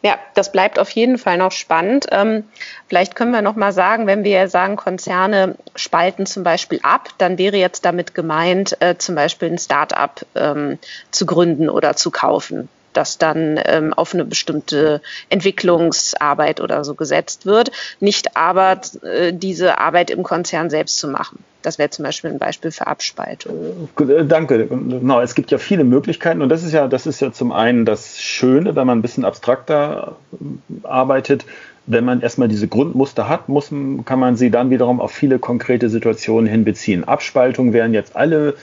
ja, 0.01 0.17
das 0.33 0.51
bleibt 0.51 0.79
auf 0.79 0.89
jeden 0.89 1.17
Fall 1.17 1.37
noch 1.37 1.53
spannend. 1.53 2.07
Ähm, 2.11 2.43
vielleicht 2.87 3.15
können 3.15 3.31
wir 3.31 3.41
noch 3.41 3.55
mal 3.55 3.71
sagen, 3.71 4.05
wenn 4.05 4.25
wir 4.25 4.49
sagen, 4.49 4.75
Konzerne 4.75 5.55
spalten 5.75 6.25
zum 6.25 6.43
Beispiel 6.43 6.81
ab, 6.83 7.09
dann 7.19 7.37
wäre 7.37 7.55
jetzt 7.55 7.85
damit 7.85 8.13
gemeint, 8.13 8.75
äh, 8.81 8.97
zum 8.97 9.15
Beispiel 9.15 9.49
ein 9.49 9.57
Start-up 9.57 10.25
ähm, 10.35 10.77
zu 11.11 11.25
gründen 11.25 11.69
oder 11.69 11.95
zu 11.95 12.11
kaufen 12.11 12.67
das 12.93 13.17
dann 13.17 13.59
ähm, 13.65 13.93
auf 13.93 14.13
eine 14.13 14.25
bestimmte 14.25 15.01
Entwicklungsarbeit 15.29 16.61
oder 16.61 16.83
so 16.83 16.95
gesetzt 16.95 17.45
wird, 17.45 17.71
nicht 17.99 18.35
aber 18.35 18.81
äh, 19.03 19.33
diese 19.33 19.79
Arbeit 19.79 20.09
im 20.11 20.23
Konzern 20.23 20.69
selbst 20.69 20.97
zu 20.97 21.07
machen. 21.07 21.43
Das 21.61 21.77
wäre 21.77 21.89
zum 21.89 22.03
Beispiel 22.03 22.29
ein 22.29 22.39
Beispiel 22.39 22.71
für 22.71 22.87
Abspaltung. 22.87 23.89
Äh, 23.99 24.25
danke. 24.25 24.67
Genau, 24.67 25.21
es 25.21 25.35
gibt 25.35 25.51
ja 25.51 25.57
viele 25.57 25.83
Möglichkeiten 25.83 26.41
und 26.41 26.49
das 26.49 26.63
ist 26.63 26.71
ja, 26.71 26.87
das 26.87 27.05
ist 27.05 27.19
ja 27.19 27.31
zum 27.33 27.51
einen 27.51 27.85
das 27.85 28.19
Schöne, 28.19 28.75
wenn 28.75 28.87
man 28.87 28.99
ein 28.99 29.01
bisschen 29.01 29.25
abstrakter 29.25 30.15
äh, 30.31 30.87
arbeitet. 30.87 31.45
Wenn 31.85 32.05
man 32.05 32.21
erstmal 32.21 32.47
diese 32.47 32.67
Grundmuster 32.67 33.27
hat, 33.27 33.49
muss, 33.49 33.69
kann 34.05 34.19
man 34.19 34.37
sie 34.37 34.51
dann 34.51 34.69
wiederum 34.69 35.01
auf 35.01 35.11
viele 35.11 35.39
konkrete 35.39 35.89
Situationen 35.89 36.47
hinbeziehen. 36.47 37.03
Abspaltung 37.03 37.73
wären 37.73 37.93
jetzt 37.95 38.15
alle 38.15 38.53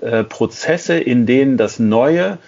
äh, 0.00 0.22
Prozesse, 0.24 0.98
in 0.98 1.26
denen 1.26 1.56
das 1.56 1.78
Neue 1.78 2.38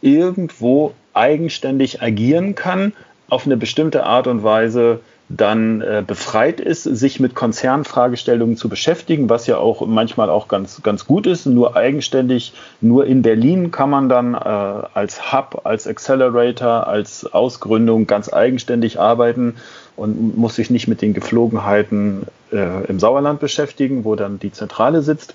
irgendwo 0.00 0.94
eigenständig 1.14 2.02
agieren 2.02 2.54
kann, 2.54 2.92
auf 3.28 3.46
eine 3.46 3.56
bestimmte 3.56 4.04
Art 4.04 4.26
und 4.26 4.42
Weise 4.42 5.00
dann 5.28 5.82
äh, 5.82 6.02
befreit 6.06 6.58
ist, 6.58 6.84
sich 6.84 7.20
mit 7.20 7.34
Konzernfragestellungen 7.34 8.56
zu 8.56 8.70
beschäftigen, 8.70 9.28
was 9.28 9.46
ja 9.46 9.58
auch 9.58 9.86
manchmal 9.86 10.30
auch 10.30 10.48
ganz, 10.48 10.82
ganz 10.82 11.06
gut 11.06 11.26
ist. 11.26 11.44
Nur 11.44 11.76
eigenständig, 11.76 12.54
nur 12.80 13.04
in 13.04 13.20
Berlin 13.20 13.70
kann 13.70 13.90
man 13.90 14.08
dann 14.08 14.34
äh, 14.34 14.38
als 14.38 15.32
Hub, 15.32 15.62
als 15.64 15.86
Accelerator, 15.86 16.86
als 16.86 17.26
Ausgründung 17.26 18.06
ganz 18.06 18.32
eigenständig 18.32 18.98
arbeiten 18.98 19.56
und 19.96 20.38
muss 20.38 20.54
sich 20.54 20.70
nicht 20.70 20.88
mit 20.88 21.02
den 21.02 21.12
Geflogenheiten 21.12 22.22
äh, 22.50 22.86
im 22.86 22.98
Sauerland 22.98 23.38
beschäftigen, 23.38 24.04
wo 24.04 24.14
dann 24.14 24.38
die 24.38 24.52
Zentrale 24.52 25.02
sitzt. 25.02 25.34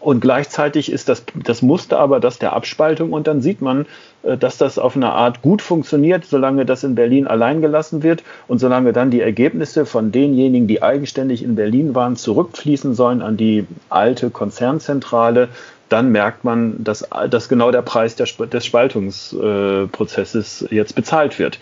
Und 0.00 0.20
gleichzeitig 0.20 0.90
ist 0.90 1.10
das, 1.10 1.24
das 1.34 1.60
Muster 1.60 1.98
aber 1.98 2.20
das 2.20 2.38
der 2.38 2.54
Abspaltung 2.54 3.12
und 3.12 3.26
dann 3.26 3.42
sieht 3.42 3.60
man, 3.60 3.84
äh, 4.22 4.38
dass 4.38 4.56
das 4.56 4.78
auf 4.78 4.96
eine 4.96 5.12
Art 5.12 5.42
gut 5.42 5.60
funktioniert, 5.60 6.24
solange 6.24 6.64
das 6.64 6.84
in 6.84 6.94
Berlin 6.94 7.26
allein 7.26 7.60
gelassen 7.60 8.02
wird 8.02 8.22
und 8.48 8.58
solange 8.58 8.94
dann 8.94 9.10
die 9.10 9.20
Ergebnisse 9.20 9.84
von 9.84 10.10
denjenigen, 10.10 10.66
die 10.66 10.82
eigenständig 10.82 11.42
in 11.42 11.54
Berlin 11.54 11.94
waren, 11.94 12.16
zurückfließen 12.16 12.94
sollen 12.94 13.20
an 13.20 13.36
die 13.36 13.66
alte 13.90 14.30
Konzernzentrale, 14.30 15.50
dann 15.90 16.12
merkt 16.12 16.44
man, 16.44 16.82
dass, 16.82 17.06
dass 17.28 17.48
genau 17.48 17.70
der 17.70 17.82
Preis 17.82 18.16
der, 18.16 18.26
des 18.26 18.64
Spaltungsprozesses 18.64 20.66
jetzt 20.70 20.94
bezahlt 20.94 21.38
wird. 21.38 21.58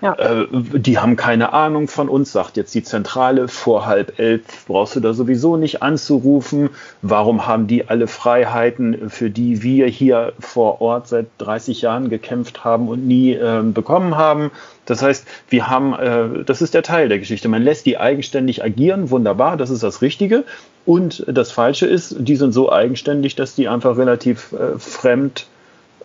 Ja. 0.00 0.14
Äh, 0.14 0.46
die 0.52 0.98
haben 0.98 1.16
keine 1.16 1.52
Ahnung 1.52 1.88
von 1.88 2.08
uns, 2.08 2.32
sagt 2.32 2.56
jetzt 2.56 2.74
die 2.74 2.82
Zentrale, 2.82 3.48
vor 3.48 3.86
halb 3.86 4.18
elf 4.18 4.42
brauchst 4.66 4.94
du 4.96 5.00
da 5.00 5.12
sowieso 5.12 5.56
nicht 5.56 5.82
anzurufen. 5.82 6.70
Warum 7.02 7.46
haben 7.46 7.66
die 7.66 7.88
alle 7.88 8.06
Freiheiten, 8.06 9.10
für 9.10 9.30
die 9.30 9.62
wir 9.62 9.86
hier 9.86 10.32
vor 10.38 10.80
Ort 10.80 11.08
seit 11.08 11.26
30 11.38 11.82
Jahren 11.82 12.10
gekämpft 12.10 12.64
haben 12.64 12.88
und 12.88 13.06
nie 13.06 13.32
äh, 13.32 13.62
bekommen 13.62 14.16
haben? 14.16 14.50
Das 14.86 15.02
heißt, 15.02 15.26
wir 15.50 15.68
haben, 15.68 15.94
äh, 15.94 16.44
das 16.44 16.62
ist 16.62 16.74
der 16.74 16.82
Teil 16.82 17.08
der 17.08 17.18
Geschichte. 17.18 17.48
Man 17.48 17.62
lässt 17.62 17.84
die 17.84 17.98
eigenständig 17.98 18.62
agieren, 18.62 19.10
wunderbar, 19.10 19.56
das 19.56 19.70
ist 19.70 19.82
das 19.82 20.00
Richtige. 20.00 20.44
Und 20.86 21.24
das 21.26 21.50
Falsche 21.50 21.86
ist, 21.86 22.16
die 22.18 22.36
sind 22.36 22.52
so 22.52 22.72
eigenständig, 22.72 23.34
dass 23.34 23.54
die 23.54 23.68
einfach 23.68 23.98
relativ 23.98 24.52
äh, 24.52 24.78
fremd 24.78 25.46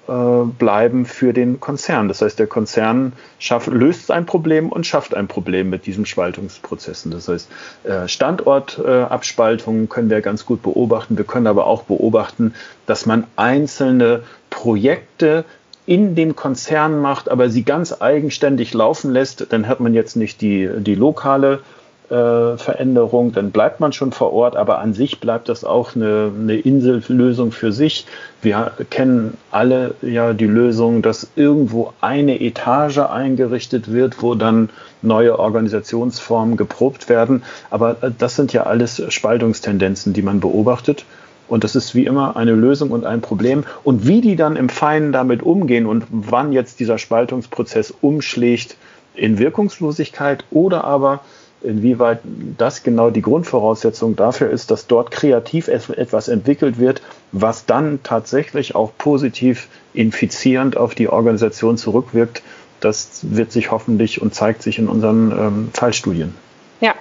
äh, 0.08 0.12
bleiben 0.60 1.06
für 1.06 1.32
den 1.32 1.60
Konzern. 1.60 2.08
Das 2.08 2.22
heißt, 2.22 2.38
der 2.38 2.48
Konzern 2.48 3.14
schafft, 3.40 3.68
löst 3.68 4.12
ein 4.12 4.26
Problem 4.26 4.70
und 4.70 4.86
schafft 4.86 5.16
ein 5.16 5.28
Problem 5.28 5.70
mit 5.70 5.86
diesen 5.86 6.06
Spaltungsprozessen. 6.06 7.12
Das 7.12 7.28
heißt, 7.28 7.50
äh, 7.84 8.08
Standortabspaltungen 8.08 9.88
können 9.88 10.10
wir 10.10 10.22
ganz 10.22 10.46
gut 10.46 10.62
beobachten. 10.62 11.18
Wir 11.18 11.26
können 11.26 11.48
aber 11.48 11.68
auch 11.68 11.84
beobachten, 11.84 12.54
dass 12.86 13.06
man 13.06 13.26
einzelne 13.38 14.24
Projekte 14.50 15.46
in 15.86 16.16
dem 16.16 16.36
Konzern 16.36 17.00
macht, 17.00 17.30
aber 17.30 17.50
sie 17.50 17.64
ganz 17.64 18.02
eigenständig 18.02 18.74
laufen 18.74 19.12
lässt, 19.12 19.48
dann 19.52 19.68
hat 19.68 19.80
man 19.80 19.94
jetzt 19.94 20.16
nicht 20.16 20.42
die, 20.42 20.70
die 20.80 20.96
lokale 20.96 21.62
äh, 22.10 22.58
Veränderung, 22.58 23.34
dann 23.34 23.52
bleibt 23.52 23.80
man 23.80 23.94
schon 23.94 24.12
vor 24.12 24.34
Ort, 24.34 24.56
aber 24.56 24.80
an 24.80 24.94
sich 24.94 25.20
bleibt 25.20 25.50
das 25.50 25.64
auch 25.64 25.96
eine, 25.96 26.32
eine 26.38 26.56
Insellösung 26.58 27.52
für 27.52 27.72
sich. 27.72 28.06
Wir 28.42 28.72
kennen 28.90 29.38
alle 29.52 29.96
ja 30.02 30.34
die 30.34 30.48
Lösung, 30.48 31.02
dass 31.02 31.28
irgendwo 31.36 31.94
eine 32.02 32.42
Etage 32.42 33.00
eingerichtet 33.00 33.92
wird, 33.92 34.22
wo 34.22 34.36
dann 34.36 34.70
neue 35.02 35.40
Organisationsformen 35.40 36.58
geprobt 36.58 37.10
werden. 37.10 37.44
Aber 37.70 37.98
äh, 38.02 38.12
das 38.18 38.36
sind 38.36 38.54
ja 38.54 38.64
alles 38.64 39.02
Spaltungstendenzen, 39.10 40.14
die 40.14 40.22
man 40.22 40.40
beobachtet. 40.40 41.06
Und 41.48 41.64
das 41.64 41.76
ist 41.76 41.94
wie 41.94 42.06
immer 42.06 42.36
eine 42.36 42.54
Lösung 42.54 42.92
und 42.92 43.06
ein 43.06 43.22
Problem. 43.22 43.64
Und 43.84 44.08
wie 44.08 44.22
die 44.22 44.36
dann 44.36 44.56
im 44.56 44.70
Feinen 44.70 45.12
damit 45.12 45.44
umgehen 45.44 45.86
und 45.86 46.06
wann 46.10 46.52
jetzt 46.52 46.80
dieser 46.80 46.98
Spaltungsprozess 46.98 47.94
umschlägt 48.02 48.76
in 49.16 49.38
Wirkungslosigkeit 49.38 50.46
oder 50.52 50.84
aber 50.84 51.22
inwieweit 51.64 52.20
das 52.58 52.84
genau 52.84 53.10
die 53.10 53.22
Grundvoraussetzung 53.22 54.16
dafür 54.16 54.50
ist, 54.50 54.72
dass 54.72 54.88
dort 54.88 55.12
kreativ 55.12 55.68
etwas 55.68 56.28
entwickelt 56.28 56.80
wird, 56.80 57.02
was 57.32 57.66
dann 57.66 58.02
tatsächlich 58.04 58.76
auch 58.76 58.92
positiv 58.98 59.68
infizierend 59.94 60.78
auf 60.78 60.96
die 60.96 61.10
Organisation 61.10 61.78
zurückwirkt. 61.78 62.42
Das 62.80 63.20
wird 63.24 63.52
sich 63.52 63.72
hoffentlich 63.72 64.22
und 64.22 64.36
zeigt 64.36 64.62
sich 64.62 64.78
in 64.78 64.90
unseren 64.90 65.32
ähm, 65.32 65.70
Fallstudien. 65.74 66.36
Ja, 66.82 66.96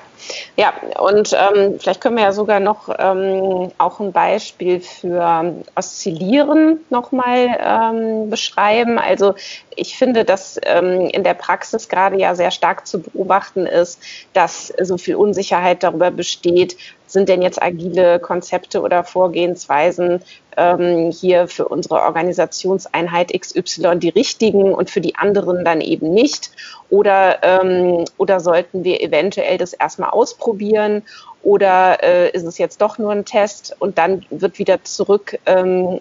ja, 0.57 0.73
und 1.01 1.33
ähm, 1.33 1.79
vielleicht 1.81 2.01
können 2.01 2.17
wir 2.17 2.25
ja 2.25 2.33
sogar 2.33 2.61
noch 2.61 2.89
ähm, 2.97 3.73
auch 3.79 3.99
ein 3.99 4.13
Beispiel 4.13 4.81
für 4.81 5.55
Oszillieren 5.75 6.81
nochmal 6.91 7.59
ähm, 7.59 8.31
beschreiben. 8.31 8.99
Also 8.99 9.35
ich 9.77 9.97
finde, 9.97 10.25
dass 10.25 10.59
ähm, 10.65 11.09
in 11.13 11.25
der 11.25 11.35
Praxis 11.35 11.89
gerade 11.89 12.19
ja 12.19 12.35
sehr 12.35 12.51
stark 12.51 12.87
zu 12.87 13.01
beobachten 13.01 13.67
ist, 13.67 14.01
dass 14.33 14.73
so 14.81 14.99
viel 14.99 15.17
Unsicherheit 15.17 15.83
darüber 15.83 16.11
besteht, 16.11 16.77
sind 17.07 17.29
denn 17.29 17.43
jetzt 17.43 17.63
agile 17.63 18.19
Konzepte 18.21 18.81
oder 18.81 19.05
Vorgehensweisen 19.05 20.23
ähm, 20.57 21.11
hier 21.11 21.49
für 21.49 21.69
unsere 21.69 21.97
Organisationseinheit 21.97 23.33
XY 23.39 23.99
die 23.99 24.09
richtigen 24.09 24.73
und 24.75 24.91
für 24.91 25.01
die 25.01 25.17
anderen 25.17 25.65
dann 25.65 25.81
eben 25.81 26.13
nicht? 26.13 26.51
Oder, 26.89 27.43
ähm, 27.43 28.05
oder 28.17 28.41
sollten 28.41 28.85
wir 28.85 29.01
eventuell 29.03 29.59
das 29.59 29.73
erstmal 29.73 30.11
ausprobieren 30.11 31.03
oder 31.43 32.03
äh, 32.03 32.31
ist 32.31 32.45
es 32.45 32.59
jetzt 32.59 32.81
doch 32.81 32.99
nur 32.99 33.13
ein 33.13 33.25
Test 33.25 33.75
und 33.79 33.99
dann 33.99 34.25
wird 34.31 34.59
wieder 34.59 34.85
zurück 34.85 35.39
ähm, 35.47 36.01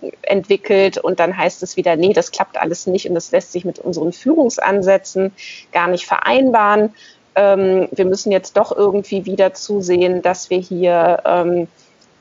und 1.02 1.20
dann 1.20 1.38
heißt 1.38 1.64
es 1.64 1.78
wieder, 1.78 1.96
nee, 1.96 2.14
das 2.14 2.32
klappt 2.32 2.58
alles 2.58 2.88
nicht 2.88 3.08
und 3.10 3.16
das 3.16 3.32
lässt 3.32 3.52
sich 3.52 3.66
mit 3.66 3.80
unseren 3.80 4.14
Führungsansätzen 4.14 5.34
gar 5.72 5.88
nicht 5.88 6.06
vereinbaren. 6.06 6.94
Ähm, 7.36 7.88
wir 7.92 8.06
müssen 8.06 8.32
jetzt 8.32 8.58
doch 8.58 8.76
irgendwie 8.76 9.26
wieder 9.26 9.54
zusehen, 9.54 10.22
dass 10.22 10.50
wir 10.50 10.60
hier 10.60 11.22
ähm, 11.26 11.68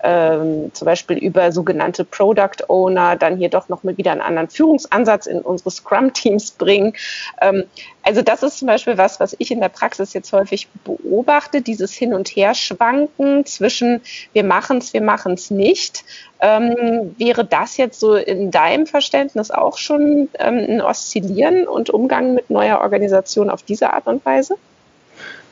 ähm, 0.03 0.71
zum 0.73 0.87
Beispiel 0.87 1.19
über 1.19 1.53
sogenannte 1.53 2.05
Product 2.05 2.65
Owner 2.69 3.17
dann 3.17 3.37
hier 3.37 3.49
doch 3.49 3.69
noch 3.69 3.83
mal 3.83 3.97
wieder 3.97 4.13
einen 4.13 4.21
anderen 4.21 4.49
Führungsansatz 4.49 5.27
in 5.27 5.41
unsere 5.41 5.71
Scrum-Teams 5.71 6.53
bringen. 6.53 6.95
Ähm, 7.41 7.65
also 8.03 8.23
das 8.23 8.43
ist 8.43 8.59
zum 8.59 8.67
Beispiel 8.67 8.97
was, 8.99 9.21
was 9.21 9.37
ich 9.39 9.51
in 9.51 9.61
der 9.61 9.69
Praxis 9.69 10.13
jetzt 10.15 10.33
häufig 10.33 10.69
beobachte, 10.85 11.61
dieses 11.61 11.93
Hin- 11.93 12.15
und 12.15 12.29
Herschwanken 12.29 13.45
zwischen 13.45 14.01
wir 14.33 14.45
machen 14.45 14.79
es, 14.79 14.93
wir 14.93 15.03
machen 15.03 15.35
es 15.35 15.51
nicht. 15.51 16.05
Ähm, 16.41 17.15
wäre 17.19 17.45
das 17.45 17.77
jetzt 17.77 18.01
so 18.01 18.15
in 18.15 18.51
deinem 18.51 18.87
Verständnis 18.87 19.51
auch 19.51 19.77
schon 19.77 20.29
ähm, 20.39 20.67
ein 20.69 20.81
Oszillieren 20.81 21.69
und 21.69 21.91
Umgang 21.91 22.35
mit 22.35 22.49
neuer 22.49 22.81
Organisation 22.81 23.51
auf 23.51 23.63
diese 23.63 23.93
Art 23.93 24.07
und 24.07 24.25
Weise? 24.25 24.57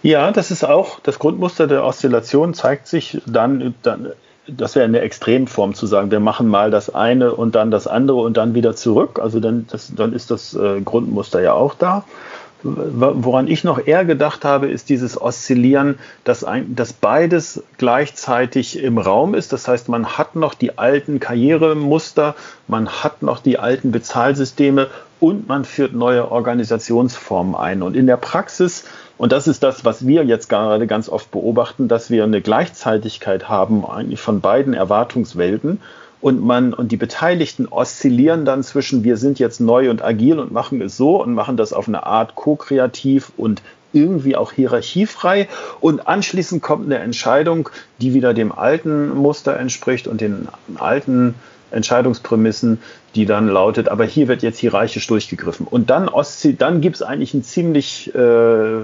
Ja, 0.03 0.31
das 0.31 0.51
ist 0.51 0.65
auch 0.65 1.01
das 1.01 1.19
Grundmuster 1.19 1.67
der 1.67 1.85
Oszillation 1.85 2.55
zeigt 2.55 2.87
sich 2.87 3.21
dann, 3.27 3.75
dann 3.83 4.13
das 4.49 4.75
wäre 4.75 4.85
eine 4.85 5.01
Extremform 5.01 5.75
zu 5.75 5.87
sagen, 5.87 6.11
wir 6.11 6.21
machen 6.21 6.49
mal 6.49 6.71
das 6.71 6.95
eine 6.95 7.33
und 7.33 7.55
dann 7.55 7.71
das 7.71 7.87
andere 7.87 8.19
und 8.19 8.37
dann 8.37 8.55
wieder 8.55 8.75
zurück. 8.75 9.19
Also 9.23 9.41
dann, 9.41 9.67
das, 9.71 9.93
dann 9.95 10.13
ist 10.13 10.31
das 10.31 10.55
äh, 10.55 10.81
Grundmuster 10.81 11.41
ja 11.41 11.53
auch 11.53 11.75
da. 11.75 12.05
Woran 12.65 13.47
ich 13.47 13.63
noch 13.63 13.87
eher 13.87 14.05
gedacht 14.05 14.45
habe, 14.45 14.67
ist 14.69 14.89
dieses 14.89 15.21
Oszillieren, 15.21 16.01
dass, 16.25 16.43
ein, 16.43 16.75
dass 16.75 16.93
beides 16.93 17.63
gleichzeitig 17.77 18.83
im 18.83 18.99
Raum 18.99 19.35
ist. 19.35 19.53
Das 19.53 19.69
heißt, 19.69 19.89
man 19.89 20.19
hat 20.19 20.35
noch 20.35 20.55
die 20.55 20.77
alten 20.77 21.21
Karrieremuster, 21.21 22.35
man 22.67 22.89
hat 22.89 23.23
noch 23.23 23.39
die 23.39 23.61
alten 23.61 23.93
Bezahlsysteme 23.93 24.89
und 25.21 25.49
man 25.49 25.65
führt 25.65 25.95
neue 25.95 26.31
Organisationsformen 26.31 27.55
ein. 27.55 27.83
Und 27.83 27.97
in 27.97 28.07
der 28.07 28.17
Praxis 28.17 28.85
und 29.19 29.33
das 29.33 29.49
ist 29.49 29.65
das, 29.65 29.85
was 29.85 30.07
wir 30.07 30.25
jetzt 30.25 30.49
gerade 30.49 30.87
ganz 30.87 31.09
oft 31.09 31.33
beobachten, 31.33 31.89
dass 31.89 32.09
wir 32.09 32.23
eine 32.23 32.41
Gleichzeitigkeit 32.41 33.49
haben 33.49 33.85
eigentlich 33.85 34.21
von 34.21 34.41
beiden 34.41 34.75
Erwartungswelten 34.75 35.81
und 36.21 36.41
man 36.41 36.73
und 36.73 36.93
die 36.93 36.97
Beteiligten 36.97 37.67
oszillieren 37.67 38.45
dann 38.45 38.63
zwischen 38.63 39.03
wir 39.03 39.17
sind 39.17 39.41
jetzt 39.41 39.61
neu 39.61 39.91
und 39.91 40.03
agil 40.05 40.39
und 40.39 40.53
machen 40.53 40.81
es 40.81 40.97
so 40.97 41.21
und 41.21 41.35
machen 41.35 41.57
das 41.57 41.73
auf 41.73 41.89
eine 41.89 42.07
Art 42.07 42.37
ko-kreativ 42.37 43.33
und 43.37 43.61
irgendwie 43.93 44.37
auch 44.37 44.53
hierarchiefrei 44.53 45.49
und 45.81 46.07
anschließend 46.07 46.63
kommt 46.63 46.87
eine 46.87 46.99
Entscheidung, 46.99 47.71
die 48.01 48.15
wieder 48.15 48.35
dem 48.35 48.53
alten 48.53 49.17
Muster 49.17 49.59
entspricht 49.59 50.07
und 50.07 50.21
den 50.21 50.47
alten 50.77 51.35
Entscheidungsprämissen, 51.71 52.79
die 53.15 53.27
dann 53.27 53.49
lautet, 53.49 53.89
aber 53.89 54.05
hier 54.05 54.29
wird 54.29 54.43
jetzt 54.43 54.59
hierarchisch 54.59 55.07
durchgegriffen. 55.07 55.67
Und 55.67 55.91
dann, 55.91 56.11
dann 56.59 56.81
gibt 56.81 56.97
es 56.97 57.03
eigentlich 57.03 57.35
ein 57.35 57.43
ziemlich 57.43 58.15
äh, 58.15 58.81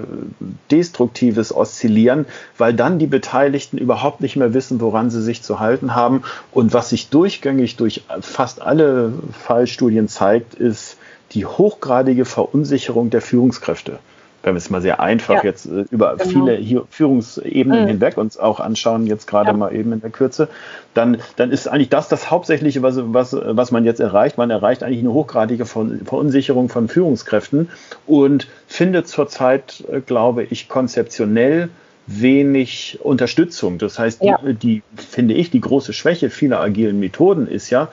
destruktives 0.71 1.55
Oszillieren, 1.55 2.25
weil 2.57 2.73
dann 2.73 2.99
die 2.99 3.07
Beteiligten 3.07 3.77
überhaupt 3.77 4.21
nicht 4.21 4.35
mehr 4.35 4.53
wissen, 4.53 4.81
woran 4.81 5.09
sie 5.09 5.21
sich 5.21 5.41
zu 5.41 5.59
halten 5.59 5.95
haben. 5.95 6.23
Und 6.51 6.73
was 6.73 6.89
sich 6.89 7.09
durchgängig 7.09 7.75
durch 7.75 8.03
fast 8.21 8.61
alle 8.61 9.13
Fallstudien 9.31 10.07
zeigt, 10.07 10.55
ist 10.55 10.97
die 11.31 11.45
hochgradige 11.45 12.25
Verunsicherung 12.25 13.09
der 13.09 13.21
Führungskräfte 13.21 13.99
wenn 14.45 14.53
wir 14.53 14.59
es 14.59 14.69
mal 14.69 14.81
sehr 14.81 14.99
einfach 14.99 15.35
ja. 15.35 15.43
jetzt 15.43 15.65
äh, 15.65 15.85
über 15.89 16.17
genau. 16.17 16.45
viele 16.45 16.85
Führungsebenen 16.89 17.83
mhm. 17.83 17.87
hinweg 17.87 18.17
uns 18.17 18.37
auch 18.37 18.59
anschauen, 18.59 19.07
jetzt 19.07 19.27
gerade 19.27 19.49
ja. 19.49 19.57
mal 19.57 19.75
eben 19.75 19.91
in 19.91 20.01
der 20.01 20.11
Kürze, 20.11 20.47
dann, 20.93 21.17
dann 21.35 21.51
ist 21.51 21.67
eigentlich 21.67 21.89
das 21.89 22.07
das 22.07 22.29
Hauptsächliche, 22.29 22.81
was, 22.81 22.95
was, 22.97 23.35
was 23.35 23.71
man 23.71 23.85
jetzt 23.85 23.99
erreicht. 23.99 24.37
Man 24.37 24.51
erreicht 24.51 24.83
eigentlich 24.83 24.99
eine 24.99 25.13
hochgradige 25.13 25.65
Verunsicherung 25.65 26.69
von 26.69 26.87
Führungskräften 26.87 27.69
und 28.05 28.47
findet 28.67 29.07
zurzeit, 29.07 29.83
äh, 29.91 30.01
glaube 30.01 30.43
ich, 30.43 30.69
konzeptionell 30.69 31.69
wenig 32.07 32.99
Unterstützung. 33.01 33.79
Das 33.79 33.97
heißt, 33.97 34.23
ja. 34.23 34.39
die, 34.43 34.53
die, 34.53 34.83
finde 34.95 35.33
ich, 35.33 35.49
die 35.49 35.61
große 35.61 35.91
Schwäche 35.91 36.29
vieler 36.29 36.59
agilen 36.59 36.99
Methoden 36.99 37.47
ist 37.47 37.71
ja, 37.71 37.89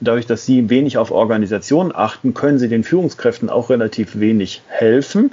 dadurch, 0.00 0.26
dass 0.26 0.46
sie 0.46 0.70
wenig 0.70 0.98
auf 0.98 1.10
Organisation 1.10 1.92
achten, 1.94 2.32
können 2.32 2.58
sie 2.58 2.68
den 2.68 2.84
Führungskräften 2.84 3.50
auch 3.50 3.70
relativ 3.70 4.18
wenig 4.18 4.62
helfen 4.68 5.32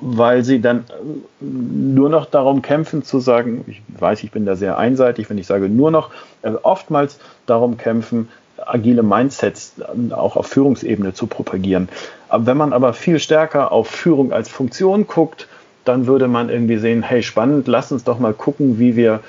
weil 0.00 0.44
sie 0.44 0.60
dann 0.60 0.80
äh, 0.88 1.44
nur 1.44 2.08
noch 2.08 2.26
darum 2.26 2.62
kämpfen 2.62 3.02
zu 3.02 3.20
sagen, 3.20 3.64
ich 3.66 3.82
weiß, 3.98 4.22
ich 4.22 4.30
bin 4.30 4.46
da 4.46 4.56
sehr 4.56 4.78
einseitig, 4.78 5.28
wenn 5.30 5.38
ich 5.38 5.46
sage 5.46 5.68
nur 5.68 5.90
noch, 5.90 6.10
äh, 6.42 6.50
oftmals 6.62 7.18
darum 7.46 7.76
kämpfen, 7.76 8.28
agile 8.64 9.02
Mindsets 9.02 9.74
auch 10.10 10.36
auf 10.36 10.46
Führungsebene 10.46 11.14
zu 11.14 11.26
propagieren. 11.26 11.88
Wenn 12.36 12.56
man 12.56 12.72
aber 12.72 12.92
viel 12.92 13.20
stärker 13.20 13.70
auf 13.70 13.88
Führung 13.88 14.32
als 14.32 14.48
Funktion 14.48 15.06
guckt, 15.06 15.46
dann 15.84 16.06
würde 16.06 16.28
man 16.28 16.50
irgendwie 16.50 16.76
sehen, 16.76 17.02
hey, 17.02 17.22
spannend, 17.22 17.66
lass 17.66 17.92
uns 17.92 18.04
doch 18.04 18.18
mal 18.18 18.34
gucken, 18.34 18.78
wie 18.78 18.96
wir 18.96 19.20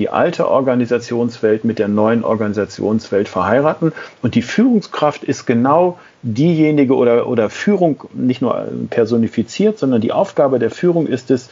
die 0.00 0.08
alte 0.08 0.48
Organisationswelt 0.48 1.64
mit 1.64 1.78
der 1.78 1.86
neuen 1.86 2.24
Organisationswelt 2.24 3.28
verheiraten. 3.28 3.92
Und 4.22 4.34
die 4.34 4.42
Führungskraft 4.42 5.22
ist 5.22 5.46
genau 5.46 5.98
diejenige 6.22 6.96
oder, 6.96 7.28
oder 7.28 7.50
Führung 7.50 8.04
nicht 8.14 8.40
nur 8.40 8.66
personifiziert, 8.88 9.78
sondern 9.78 10.00
die 10.00 10.12
Aufgabe 10.12 10.58
der 10.58 10.70
Führung 10.70 11.06
ist 11.06 11.30
es, 11.30 11.50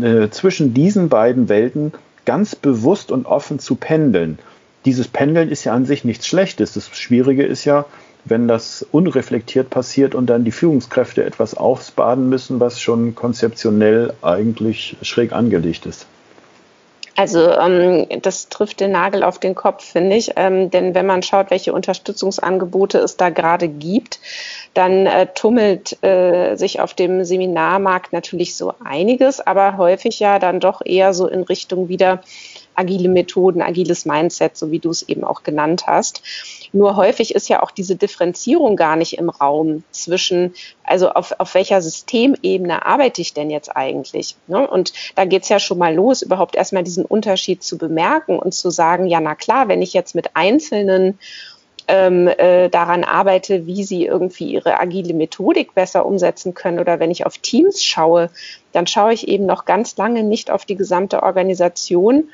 äh, 0.00 0.30
zwischen 0.30 0.72
diesen 0.72 1.08
beiden 1.08 1.48
Welten 1.48 1.92
ganz 2.24 2.54
bewusst 2.54 3.10
und 3.10 3.26
offen 3.26 3.58
zu 3.58 3.74
pendeln. 3.74 4.38
Dieses 4.84 5.08
Pendeln 5.08 5.50
ist 5.50 5.64
ja 5.64 5.74
an 5.74 5.84
sich 5.84 6.04
nichts 6.04 6.26
Schlechtes. 6.28 6.74
Das 6.74 6.88
Schwierige 6.96 7.44
ist 7.44 7.64
ja, 7.64 7.84
wenn 8.24 8.46
das 8.46 8.86
unreflektiert 8.92 9.70
passiert 9.70 10.14
und 10.14 10.26
dann 10.26 10.44
die 10.44 10.52
Führungskräfte 10.52 11.24
etwas 11.24 11.54
ausbaden 11.54 12.28
müssen, 12.28 12.60
was 12.60 12.80
schon 12.80 13.16
konzeptionell 13.16 14.12
eigentlich 14.22 14.96
schräg 15.02 15.32
angelegt 15.32 15.86
ist. 15.86 16.06
Also 17.14 17.50
ähm, 17.50 18.06
das 18.22 18.48
trifft 18.48 18.80
den 18.80 18.92
Nagel 18.92 19.22
auf 19.22 19.38
den 19.38 19.54
Kopf, 19.54 19.84
finde 19.84 20.16
ich. 20.16 20.32
Ähm, 20.36 20.70
denn 20.70 20.94
wenn 20.94 21.06
man 21.06 21.22
schaut, 21.22 21.50
welche 21.50 21.72
Unterstützungsangebote 21.72 22.98
es 22.98 23.16
da 23.16 23.28
gerade 23.28 23.68
gibt, 23.68 24.18
dann 24.74 25.06
äh, 25.06 25.26
tummelt 25.34 26.02
äh, 26.02 26.56
sich 26.56 26.80
auf 26.80 26.94
dem 26.94 27.24
Seminarmarkt 27.24 28.12
natürlich 28.12 28.56
so 28.56 28.72
einiges, 28.82 29.40
aber 29.40 29.76
häufig 29.76 30.20
ja 30.20 30.38
dann 30.38 30.60
doch 30.60 30.80
eher 30.84 31.12
so 31.12 31.26
in 31.26 31.42
Richtung 31.42 31.88
wieder 31.88 32.22
agile 32.74 33.08
Methoden, 33.08 33.60
agiles 33.60 34.06
Mindset, 34.06 34.56
so 34.56 34.70
wie 34.70 34.78
du 34.78 34.90
es 34.90 35.06
eben 35.08 35.24
auch 35.24 35.42
genannt 35.42 35.86
hast. 35.86 36.22
Nur 36.72 36.96
häufig 36.96 37.34
ist 37.34 37.48
ja 37.48 37.62
auch 37.62 37.70
diese 37.70 37.96
Differenzierung 37.96 38.76
gar 38.76 38.96
nicht 38.96 39.18
im 39.18 39.28
Raum 39.28 39.84
zwischen, 39.90 40.54
also 40.84 41.10
auf, 41.10 41.34
auf 41.38 41.54
welcher 41.54 41.82
Systemebene 41.82 42.86
arbeite 42.86 43.20
ich 43.20 43.34
denn 43.34 43.50
jetzt 43.50 43.76
eigentlich? 43.76 44.36
Ne? 44.46 44.66
Und 44.66 44.92
da 45.14 45.26
geht's 45.26 45.50
ja 45.50 45.58
schon 45.58 45.78
mal 45.78 45.94
los, 45.94 46.22
überhaupt 46.22 46.56
erstmal 46.56 46.82
diesen 46.82 47.04
Unterschied 47.04 47.62
zu 47.62 47.76
bemerken 47.76 48.38
und 48.38 48.54
zu 48.54 48.70
sagen, 48.70 49.06
ja, 49.06 49.20
na 49.20 49.34
klar, 49.34 49.68
wenn 49.68 49.82
ich 49.82 49.92
jetzt 49.92 50.14
mit 50.14 50.34
einzelnen 50.34 51.18
ähm, 51.88 52.28
äh, 52.28 52.68
daran 52.68 53.04
arbeite, 53.04 53.66
wie 53.66 53.84
sie 53.84 54.06
irgendwie 54.06 54.52
ihre 54.52 54.80
agile 54.80 55.14
Methodik 55.14 55.74
besser 55.74 56.06
umsetzen 56.06 56.54
können 56.54 56.78
oder 56.78 57.00
wenn 57.00 57.10
ich 57.10 57.26
auf 57.26 57.38
Teams 57.38 57.82
schaue, 57.82 58.30
dann 58.72 58.86
schaue 58.86 59.12
ich 59.12 59.28
eben 59.28 59.46
noch 59.46 59.64
ganz 59.64 59.96
lange 59.96 60.22
nicht 60.22 60.50
auf 60.50 60.64
die 60.64 60.76
gesamte 60.76 61.22
Organisation 61.22 62.30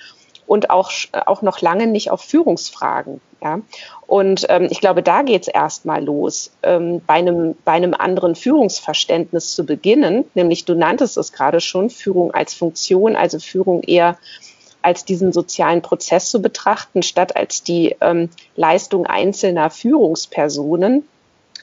und 0.49 0.71
auch, 0.71 0.91
auch 1.27 1.43
noch 1.43 1.61
lange 1.61 1.87
nicht 1.87 2.11
auf 2.11 2.23
Führungsfragen. 2.23 3.21
Ja? 3.43 3.61
Und 4.07 4.47
ähm, 4.49 4.67
ich 4.71 4.81
glaube, 4.81 5.03
da 5.03 5.23
geht 5.23 5.43
es 5.43 5.49
erstmal 5.49 6.03
los, 6.03 6.51
ähm, 6.63 7.03
bei, 7.07 7.15
einem, 7.15 7.55
bei 7.65 7.73
einem 7.73 7.95
anderen 7.95 8.35
Führungsverständnis 8.35 9.55
zu 9.55 9.65
beginnen, 9.65 10.25
nämlich 10.35 10.65
du 10.65 10.75
nanntest 10.75 11.19
es 11.19 11.33
gerade 11.33 11.61
schon, 11.61 11.91
Führung 11.91 12.33
als 12.33 12.55
Funktion, 12.55 13.15
also 13.15 13.39
Führung 13.39 13.83
eher 13.83 14.17
als 14.81 15.05
diesen 15.05 15.33
sozialen 15.33 15.83
Prozess 15.83 16.31
zu 16.31 16.41
betrachten, 16.41 17.03
statt 17.03 17.37
als 17.37 17.63
die 17.63 17.97
ähm, 18.01 18.31
Leistung 18.57 19.07
einzelner 19.07 19.69
Führungspersonen. 19.71 21.07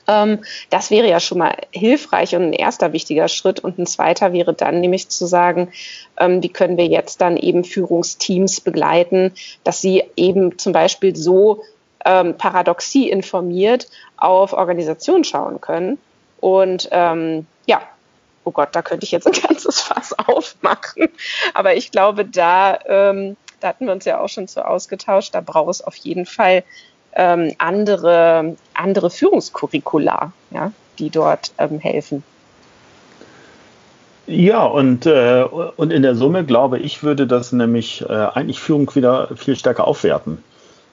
Ähm, 0.07 0.39
das 0.69 0.91
wäre 0.91 1.09
ja 1.09 1.19
schon 1.19 1.39
mal 1.39 1.55
hilfreich 1.71 2.35
und 2.35 2.43
ein 2.43 2.53
erster 2.53 2.93
wichtiger 2.93 3.27
Schritt. 3.27 3.59
Und 3.59 3.79
ein 3.79 3.85
zweiter 3.85 4.33
wäre 4.33 4.53
dann 4.53 4.81
nämlich 4.81 5.09
zu 5.09 5.25
sagen, 5.25 5.71
ähm, 6.17 6.43
wie 6.43 6.49
können 6.49 6.77
wir 6.77 6.87
jetzt 6.87 7.21
dann 7.21 7.37
eben 7.37 7.63
Führungsteams 7.63 8.61
begleiten, 8.61 9.33
dass 9.63 9.81
sie 9.81 10.03
eben 10.15 10.57
zum 10.57 10.73
Beispiel 10.73 11.15
so 11.15 11.63
ähm, 12.05 12.37
paradoxie 12.37 13.09
informiert 13.09 13.87
auf 14.17 14.53
Organisationen 14.53 15.23
schauen 15.23 15.59
können. 15.59 15.97
Und 16.39 16.87
ähm, 16.91 17.47
ja, 17.65 17.81
oh 18.43 18.51
Gott, 18.51 18.69
da 18.73 18.81
könnte 18.81 19.05
ich 19.05 19.11
jetzt 19.11 19.27
ein 19.27 19.33
ganzes 19.47 19.81
Fass 19.81 20.13
aufmachen. 20.17 21.09
Aber 21.53 21.75
ich 21.75 21.91
glaube, 21.91 22.25
da, 22.25 22.79
ähm, 22.85 23.35
da 23.59 23.69
hatten 23.69 23.87
wir 23.87 23.93
uns 23.93 24.05
ja 24.05 24.19
auch 24.19 24.29
schon 24.29 24.47
so 24.47 24.61
ausgetauscht, 24.61 25.33
da 25.33 25.41
braucht 25.41 25.71
es 25.71 25.81
auf 25.81 25.95
jeden 25.95 26.25
Fall 26.25 26.63
ähm, 27.15 27.53
andere, 27.57 28.55
andere 28.73 29.09
Führungskurricula, 29.09 30.31
ja, 30.51 30.71
die 30.99 31.09
dort 31.09 31.53
ähm, 31.57 31.79
helfen. 31.79 32.23
Ja, 34.27 34.63
und, 34.63 35.05
äh, 35.05 35.43
und 35.43 35.93
in 35.93 36.01
der 36.01 36.15
Summe 36.15 36.45
glaube 36.45 36.79
ich, 36.79 37.03
würde 37.03 37.27
das 37.27 37.51
nämlich 37.51 38.01
äh, 38.01 38.13
eigentlich 38.13 38.59
Führung 38.59 38.93
wieder 38.95 39.29
viel 39.35 39.55
stärker 39.55 39.87
aufwerten. 39.87 40.43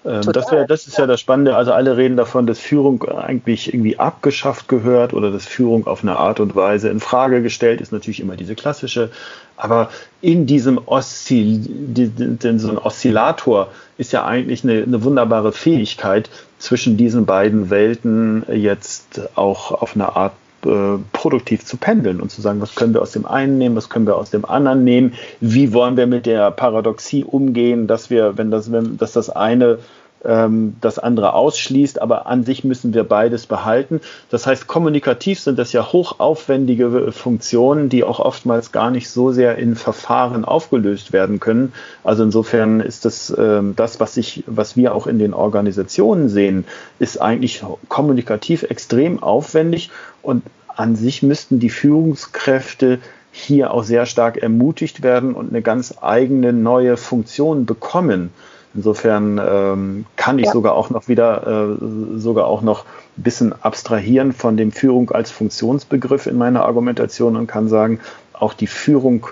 Ähm, 0.05 0.23
das, 0.33 0.51
wär, 0.51 0.67
das 0.67 0.87
ist 0.87 0.99
ja. 0.99 1.05
ja 1.05 1.07
das 1.07 1.21
Spannende. 1.21 1.57
Also 1.57 1.73
alle 1.73 1.97
reden 1.97 2.17
davon, 2.17 2.47
dass 2.47 2.59
Führung 2.59 3.05
eigentlich 3.05 3.73
irgendwie 3.73 3.99
abgeschafft 3.99 4.69
gehört 4.69 5.13
oder 5.15 5.31
dass 5.31 5.47
Führung 5.47 5.87
auf 5.87 6.03
eine 6.03 6.17
Art 6.17 6.41
und 6.41 6.57
Weise 6.57 6.89
in 6.89 7.01
Frage 7.01 7.43
gestellt 7.43 7.81
ist. 7.81 7.93
Natürlich 7.93 8.21
immer 8.21 8.37
diese 8.37 8.55
klassische. 8.55 9.11
Aber 9.57 9.91
in 10.21 10.47
diesem 10.47 10.81
Oszil 10.87 11.61
die, 11.61 12.11
so 12.59 12.71
ein 12.71 12.79
Oszillator 12.79 13.69
ist 13.97 14.13
ja 14.13 14.25
eigentlich 14.25 14.65
eine, 14.65 14.83
eine 14.83 15.05
wunderbare 15.05 15.53
Fähigkeit, 15.53 16.31
zwischen 16.63 16.97
diesen 16.97 17.27
beiden 17.27 17.71
Welten 17.71 18.45
jetzt 18.49 19.21
auch 19.35 19.73
auf 19.83 19.97
eine 19.97 20.15
Art 20.15 20.33
äh, 20.67 20.99
produktiv 21.13 21.65
zu 21.65 21.77
pendeln 21.77 22.21
und 22.21 22.31
zu 22.31 22.41
sagen, 22.41 22.61
was 22.61 22.75
können 22.75 22.95
wir 22.95 23.03
aus 23.03 23.13
dem 23.13 23.27
einen 23.27 23.59
nehmen, 23.59 23.77
was 23.77 23.89
können 23.89 24.07
wir 24.07 24.17
aus 24.17 24.31
dem 24.31 24.45
anderen 24.45 24.85
nehmen, 24.85 25.15
wie 25.41 25.73
wollen 25.73 25.97
wir 25.97 26.07
mit 26.07 26.27
der 26.27 26.51
Paradoxie 26.51 27.25
umgehen, 27.25 27.87
dass 27.87 28.11
wir, 28.11 28.39
wenn 28.39 28.51
das, 28.51 28.71
wenn, 28.71 28.97
dass 28.97 29.13
das 29.13 29.31
eine 29.31 29.79
ähm, 30.25 30.77
das 30.81 30.99
andere 30.99 31.35
ausschließt, 31.35 32.01
aber 32.01 32.27
an 32.27 32.45
sich 32.45 32.65
müssen 32.65 32.95
wir 32.95 33.05
beides 33.05 33.47
behalten. 33.47 34.01
Das 34.31 34.47
heißt, 34.47 34.67
kommunikativ 34.67 35.41
sind 35.41 35.59
das 35.59 35.73
ja 35.73 35.93
hochaufwendige 35.93 37.13
Funktionen, 37.13 37.89
die 37.89 38.05
auch 38.05 38.21
oftmals 38.21 38.73
gar 38.73 38.91
nicht 38.91 39.11
so 39.11 39.33
sehr 39.33 39.57
in 39.59 39.77
Verfahren 39.77 40.45
aufgelöst 40.45 41.13
werden 41.13 41.41
können. 41.41 41.73
Also 42.05 42.23
insofern 42.23 42.81
ist 42.81 43.05
das, 43.05 43.35
ähm, 43.37 43.75
das, 43.77 44.01
was 44.01 44.17
ich, 44.17 44.45
was 44.47 44.77
wir 44.77 44.95
auch 44.95 45.07
in 45.07 45.19
den 45.19 45.35
Organisationen 45.35 46.29
sehen, 46.29 46.65
ist 46.99 47.21
eigentlich 47.21 47.63
kommunikativ 47.89 48.63
extrem 48.65 49.23
aufwendig 49.23 49.91
und 50.23 50.45
an 50.69 50.97
sich 50.97 51.23
müssten 51.23 51.61
die 51.61 51.71
Führungskräfte 51.71 52.99
hier 53.31 53.73
auch 53.73 53.83
sehr 53.83 54.07
stark 54.07 54.37
ermutigt 54.37 55.03
werden 55.03 55.35
und 55.35 55.51
eine 55.51 55.63
ganz 55.63 55.95
eigene 56.01 56.53
neue 56.53 56.97
Funktion 56.97 57.67
bekommen. 57.67 58.31
Insofern 58.75 59.41
ähm, 59.45 60.07
kann 60.17 60.39
ich 60.39 60.47
ja. 60.47 60.53
sogar 60.53 60.75
auch 60.75 60.89
noch 60.89 61.09
wieder 61.09 61.77
äh, 61.79 62.19
sogar 62.19 62.47
auch 62.47 62.63
noch 62.63 62.85
ein 63.19 63.23
bisschen 63.23 63.53
abstrahieren 63.63 64.33
von 64.33 64.57
dem 64.57 64.73
Führung 64.73 65.11
als 65.11 65.31
Funktionsbegriff 65.31 66.27
in 66.27 66.39
meiner 66.39 66.65
Argumentation 66.65 67.37
und 67.37 67.47
kann 67.47 67.69
sagen, 67.69 68.01
auch 68.33 68.55
die 68.55 68.67
Führung, 68.67 69.27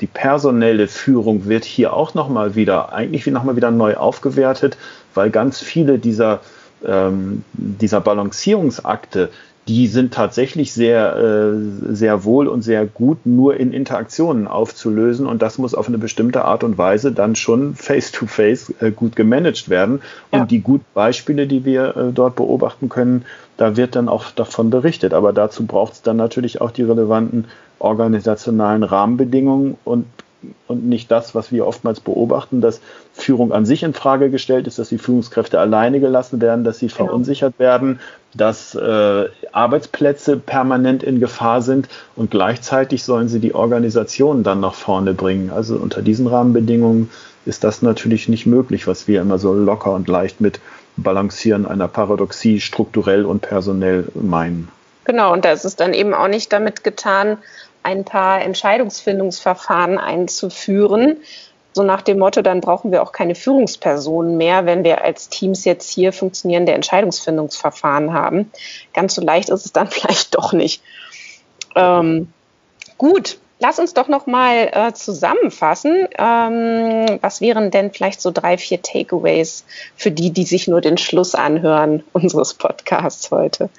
die 0.00 0.08
personelle 0.08 0.88
Führung 0.88 1.46
wird 1.46 1.64
hier 1.64 1.92
auch 1.92 2.14
nochmal 2.14 2.56
wieder, 2.56 2.92
eigentlich 2.92 3.24
nochmal 3.26 3.54
wieder 3.54 3.70
neu 3.70 3.96
aufgewertet, 3.96 4.76
weil 5.14 5.30
ganz 5.30 5.60
viele 5.60 6.00
dieser, 6.00 6.40
ähm, 6.84 7.44
dieser 7.52 8.00
Balancierungsakte, 8.00 9.30
die 9.68 9.86
sind 9.86 10.12
tatsächlich 10.12 10.72
sehr, 10.72 11.16
äh, 11.16 11.94
sehr 11.94 12.24
wohl 12.24 12.48
und 12.48 12.62
sehr 12.62 12.84
gut 12.84 13.24
nur 13.24 13.56
in 13.56 13.72
Interaktionen 13.72 14.48
aufzulösen 14.48 15.26
und 15.26 15.40
das 15.40 15.58
muss 15.58 15.74
auf 15.74 15.86
eine 15.86 15.98
bestimmte 15.98 16.44
Art 16.44 16.64
und 16.64 16.78
Weise 16.78 17.12
dann 17.12 17.36
schon 17.36 17.74
face-to-face 17.76 18.70
-face, 18.70 18.86
äh, 18.86 18.90
gut 18.90 19.14
gemanagt 19.14 19.68
werden. 19.68 20.02
Ja. 20.32 20.40
Und 20.40 20.50
die 20.50 20.60
guten 20.60 20.86
Beispiele, 20.94 21.46
die 21.46 21.64
wir 21.64 21.96
äh, 21.96 22.12
dort 22.12 22.34
beobachten 22.34 22.88
können, 22.88 23.24
da 23.56 23.76
wird 23.76 23.94
dann 23.94 24.08
auch 24.08 24.32
davon 24.32 24.70
berichtet. 24.70 25.14
Aber 25.14 25.32
dazu 25.32 25.64
braucht 25.64 25.92
es 25.92 26.02
dann 26.02 26.16
natürlich 26.16 26.60
auch 26.60 26.72
die 26.72 26.82
relevanten 26.82 27.44
organisationalen 27.78 28.82
Rahmenbedingungen 28.82 29.76
und 29.84 30.06
und 30.66 30.86
nicht 30.86 31.10
das, 31.10 31.34
was 31.34 31.52
wir 31.52 31.66
oftmals 31.66 32.00
beobachten, 32.00 32.60
dass 32.60 32.80
Führung 33.12 33.52
an 33.52 33.66
sich 33.66 33.82
in 33.82 33.94
Frage 33.94 34.30
gestellt 34.30 34.66
ist, 34.66 34.78
dass 34.78 34.88
die 34.88 34.98
Führungskräfte 34.98 35.58
alleine 35.58 36.00
gelassen 36.00 36.40
werden, 36.40 36.64
dass 36.64 36.78
sie 36.78 36.88
genau. 36.88 37.06
verunsichert 37.06 37.58
werden, 37.58 38.00
dass 38.34 38.74
äh, 38.74 39.28
Arbeitsplätze 39.52 40.36
permanent 40.36 41.02
in 41.02 41.20
Gefahr 41.20 41.62
sind 41.62 41.88
und 42.16 42.30
gleichzeitig 42.30 43.04
sollen 43.04 43.28
sie 43.28 43.40
die 43.40 43.54
Organisation 43.54 44.42
dann 44.42 44.60
nach 44.60 44.74
vorne 44.74 45.14
bringen. 45.14 45.50
Also 45.50 45.76
unter 45.76 46.02
diesen 46.02 46.26
Rahmenbedingungen 46.26 47.10
ist 47.44 47.64
das 47.64 47.82
natürlich 47.82 48.28
nicht 48.28 48.46
möglich, 48.46 48.86
was 48.86 49.08
wir 49.08 49.20
immer 49.20 49.38
so 49.38 49.52
locker 49.52 49.92
und 49.92 50.08
leicht 50.08 50.40
mit 50.40 50.60
Balancieren 50.96 51.66
einer 51.66 51.88
Paradoxie 51.88 52.60
strukturell 52.60 53.24
und 53.24 53.40
personell 53.40 54.08
meinen. 54.14 54.68
Genau, 55.04 55.32
und 55.32 55.44
da 55.44 55.52
ist 55.52 55.64
es 55.64 55.74
dann 55.74 55.94
eben 55.94 56.14
auch 56.14 56.28
nicht 56.28 56.52
damit 56.52 56.84
getan, 56.84 57.38
ein 57.82 58.04
paar 58.04 58.42
Entscheidungsfindungsverfahren 58.42 59.98
einzuführen. 59.98 61.18
So 61.74 61.82
nach 61.82 62.02
dem 62.02 62.18
Motto, 62.18 62.42
dann 62.42 62.60
brauchen 62.60 62.92
wir 62.92 63.02
auch 63.02 63.12
keine 63.12 63.34
Führungspersonen 63.34 64.36
mehr, 64.36 64.66
wenn 64.66 64.84
wir 64.84 65.02
als 65.02 65.30
Teams 65.30 65.64
jetzt 65.64 65.90
hier 65.90 66.12
funktionierende 66.12 66.72
Entscheidungsfindungsverfahren 66.72 68.12
haben. 68.12 68.50
Ganz 68.92 69.14
so 69.14 69.22
leicht 69.22 69.48
ist 69.48 69.64
es 69.64 69.72
dann 69.72 69.86
vielleicht 69.90 70.34
doch 70.34 70.52
nicht. 70.52 70.82
Ähm, 71.74 72.28
Gut, 73.02 73.38
lass 73.58 73.80
uns 73.80 73.94
doch 73.94 74.06
noch 74.06 74.28
mal 74.28 74.70
äh, 74.72 74.92
zusammenfassen. 74.92 76.06
Ähm, 76.16 77.18
was 77.20 77.40
wären 77.40 77.72
denn 77.72 77.92
vielleicht 77.92 78.20
so 78.20 78.30
drei, 78.30 78.56
vier 78.56 78.80
Takeaways 78.80 79.64
für 79.96 80.12
die, 80.12 80.30
die 80.30 80.44
sich 80.44 80.68
nur 80.68 80.80
den 80.80 80.98
Schluss 80.98 81.34
anhören 81.34 82.04
unseres 82.12 82.54
Podcasts 82.54 83.32
heute? 83.32 83.70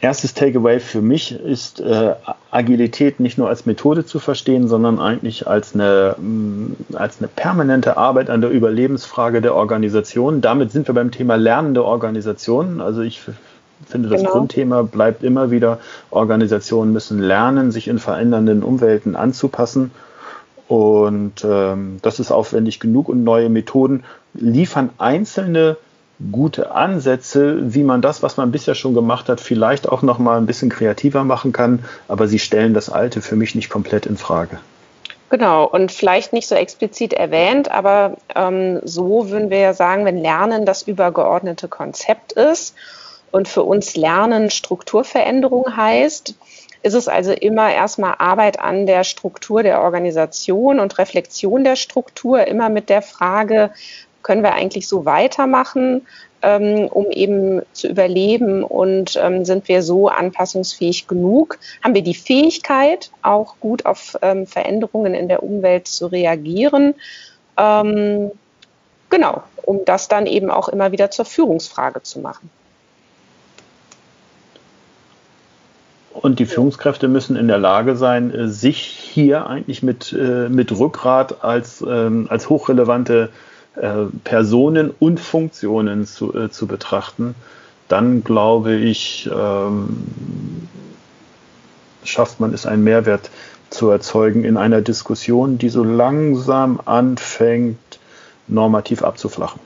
Erstes 0.00 0.32
Takeaway 0.34 0.78
für 0.78 1.02
mich 1.02 1.32
ist 1.32 1.80
äh, 1.80 2.14
Agilität 2.52 3.18
nicht 3.18 3.36
nur 3.36 3.48
als 3.48 3.66
Methode 3.66 4.06
zu 4.06 4.20
verstehen, 4.20 4.68
sondern 4.68 5.00
eigentlich 5.00 5.48
als 5.48 5.74
eine, 5.74 6.14
mm, 6.18 6.94
als 6.94 7.18
eine 7.18 7.26
permanente 7.26 7.96
Arbeit 7.96 8.30
an 8.30 8.40
der 8.40 8.50
Überlebensfrage 8.50 9.40
der 9.40 9.56
Organisation. 9.56 10.40
Damit 10.40 10.70
sind 10.70 10.86
wir 10.88 10.94
beim 10.94 11.10
Thema 11.10 11.36
lernende 11.36 11.84
Organisationen. 11.84 12.80
Also 12.80 13.02
ich 13.02 13.20
finde, 13.86 14.08
das 14.08 14.20
genau. 14.20 14.32
Grundthema 14.32 14.82
bleibt 14.82 15.24
immer 15.24 15.50
wieder, 15.50 15.80
Organisationen 16.10 16.92
müssen 16.92 17.18
lernen, 17.18 17.72
sich 17.72 17.88
in 17.88 17.98
verändernden 17.98 18.62
Umwelten 18.62 19.16
anzupassen. 19.16 19.90
Und 20.68 21.44
ähm, 21.44 21.98
das 22.02 22.20
ist 22.20 22.30
aufwendig 22.30 22.78
genug 22.78 23.08
und 23.08 23.24
neue 23.24 23.48
Methoden 23.48 24.04
liefern 24.34 24.90
einzelne 24.98 25.76
gute 26.32 26.72
Ansätze, 26.72 27.74
wie 27.74 27.84
man 27.84 28.02
das, 28.02 28.22
was 28.22 28.36
man 28.36 28.50
bisher 28.50 28.74
schon 28.74 28.94
gemacht 28.94 29.28
hat, 29.28 29.40
vielleicht 29.40 29.88
auch 29.88 30.02
noch 30.02 30.18
mal 30.18 30.36
ein 30.36 30.46
bisschen 30.46 30.68
kreativer 30.68 31.24
machen 31.24 31.52
kann, 31.52 31.84
aber 32.08 32.26
sie 32.26 32.38
stellen 32.38 32.74
das 32.74 32.90
Alte 32.90 33.22
für 33.22 33.36
mich 33.36 33.54
nicht 33.54 33.70
komplett 33.70 34.06
in 34.06 34.16
Frage. 34.16 34.58
Genau, 35.30 35.64
und 35.64 35.92
vielleicht 35.92 36.32
nicht 36.32 36.48
so 36.48 36.54
explizit 36.54 37.12
erwähnt, 37.12 37.70
aber 37.70 38.16
ähm, 38.34 38.80
so 38.82 39.28
würden 39.30 39.50
wir 39.50 39.58
ja 39.58 39.74
sagen, 39.74 40.06
wenn 40.06 40.16
Lernen 40.16 40.64
das 40.64 40.82
übergeordnete 40.82 41.68
Konzept 41.68 42.32
ist 42.32 42.74
und 43.30 43.46
für 43.46 43.62
uns 43.62 43.94
Lernen 43.94 44.50
Strukturveränderung 44.50 45.76
heißt, 45.76 46.34
ist 46.82 46.94
es 46.94 47.08
also 47.08 47.32
immer 47.32 47.72
erstmal 47.72 48.14
Arbeit 48.18 48.60
an 48.60 48.86
der 48.86 49.04
Struktur 49.04 49.62
der 49.62 49.82
Organisation 49.82 50.80
und 50.80 50.96
Reflexion 50.98 51.64
der 51.64 51.76
Struktur, 51.76 52.46
immer 52.46 52.70
mit 52.70 52.88
der 52.88 53.02
Frage, 53.02 53.72
können 54.28 54.42
wir 54.42 54.52
eigentlich 54.52 54.86
so 54.86 55.06
weitermachen, 55.06 56.06
ähm, 56.42 56.86
um 56.88 57.10
eben 57.10 57.62
zu 57.72 57.88
überleben 57.88 58.62
und 58.62 59.18
ähm, 59.18 59.46
sind 59.46 59.68
wir 59.68 59.82
so 59.82 60.08
anpassungsfähig 60.08 61.08
genug? 61.08 61.58
Haben 61.82 61.94
wir 61.94 62.02
die 62.02 62.12
Fähigkeit, 62.12 63.10
auch 63.22 63.58
gut 63.58 63.86
auf 63.86 64.18
ähm, 64.20 64.46
Veränderungen 64.46 65.14
in 65.14 65.28
der 65.28 65.42
Umwelt 65.42 65.88
zu 65.88 66.08
reagieren? 66.08 66.94
Ähm, 67.56 68.30
genau, 69.08 69.44
um 69.62 69.86
das 69.86 70.08
dann 70.08 70.26
eben 70.26 70.50
auch 70.50 70.68
immer 70.68 70.92
wieder 70.92 71.10
zur 71.10 71.24
Führungsfrage 71.24 72.02
zu 72.02 72.20
machen. 72.20 72.50
Und 76.12 76.38
die 76.38 76.46
Führungskräfte 76.46 77.08
müssen 77.08 77.34
in 77.34 77.48
der 77.48 77.58
Lage 77.58 77.96
sein, 77.96 78.30
äh, 78.34 78.48
sich 78.48 78.78
hier 78.78 79.46
eigentlich 79.46 79.82
mit, 79.82 80.12
äh, 80.12 80.50
mit 80.50 80.78
Rückgrat 80.78 81.42
als, 81.42 81.82
ähm, 81.88 82.26
als 82.28 82.50
hochrelevante 82.50 83.30
äh, 83.80 84.06
Personen 84.24 84.92
und 84.98 85.20
Funktionen 85.20 86.06
zu, 86.06 86.34
äh, 86.34 86.50
zu 86.50 86.66
betrachten, 86.66 87.34
dann 87.88 88.22
glaube 88.22 88.74
ich, 88.74 89.28
ähm, 89.32 90.68
schafft 92.04 92.40
man 92.40 92.52
es, 92.52 92.66
einen 92.66 92.84
Mehrwert 92.84 93.30
zu 93.70 93.90
erzeugen 93.90 94.44
in 94.44 94.56
einer 94.56 94.80
Diskussion, 94.80 95.58
die 95.58 95.68
so 95.68 95.84
langsam 95.84 96.80
anfängt, 96.84 97.78
normativ 98.46 99.02
abzuflachen. 99.02 99.60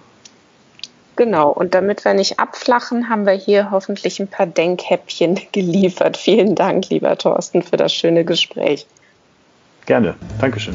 Genau, 1.15 1.51
und 1.51 1.75
damit 1.75 2.05
wir 2.05 2.15
nicht 2.15 2.39
abflachen, 2.39 3.09
haben 3.09 3.27
wir 3.27 3.35
hier 3.35 3.71
hoffentlich 3.71 4.19
ein 4.19 4.29
paar 4.29 4.47
Denkhäppchen 4.47 5.39
geliefert. 5.53 6.17
Vielen 6.17 6.55
Dank, 6.55 6.89
lieber 6.89 7.17
Thorsten, 7.17 7.63
für 7.63 7.77
das 7.77 7.93
schöne 7.93 8.25
Gespräch. 8.25 8.87
Gerne, 9.87 10.15
Dankeschön. 10.41 10.75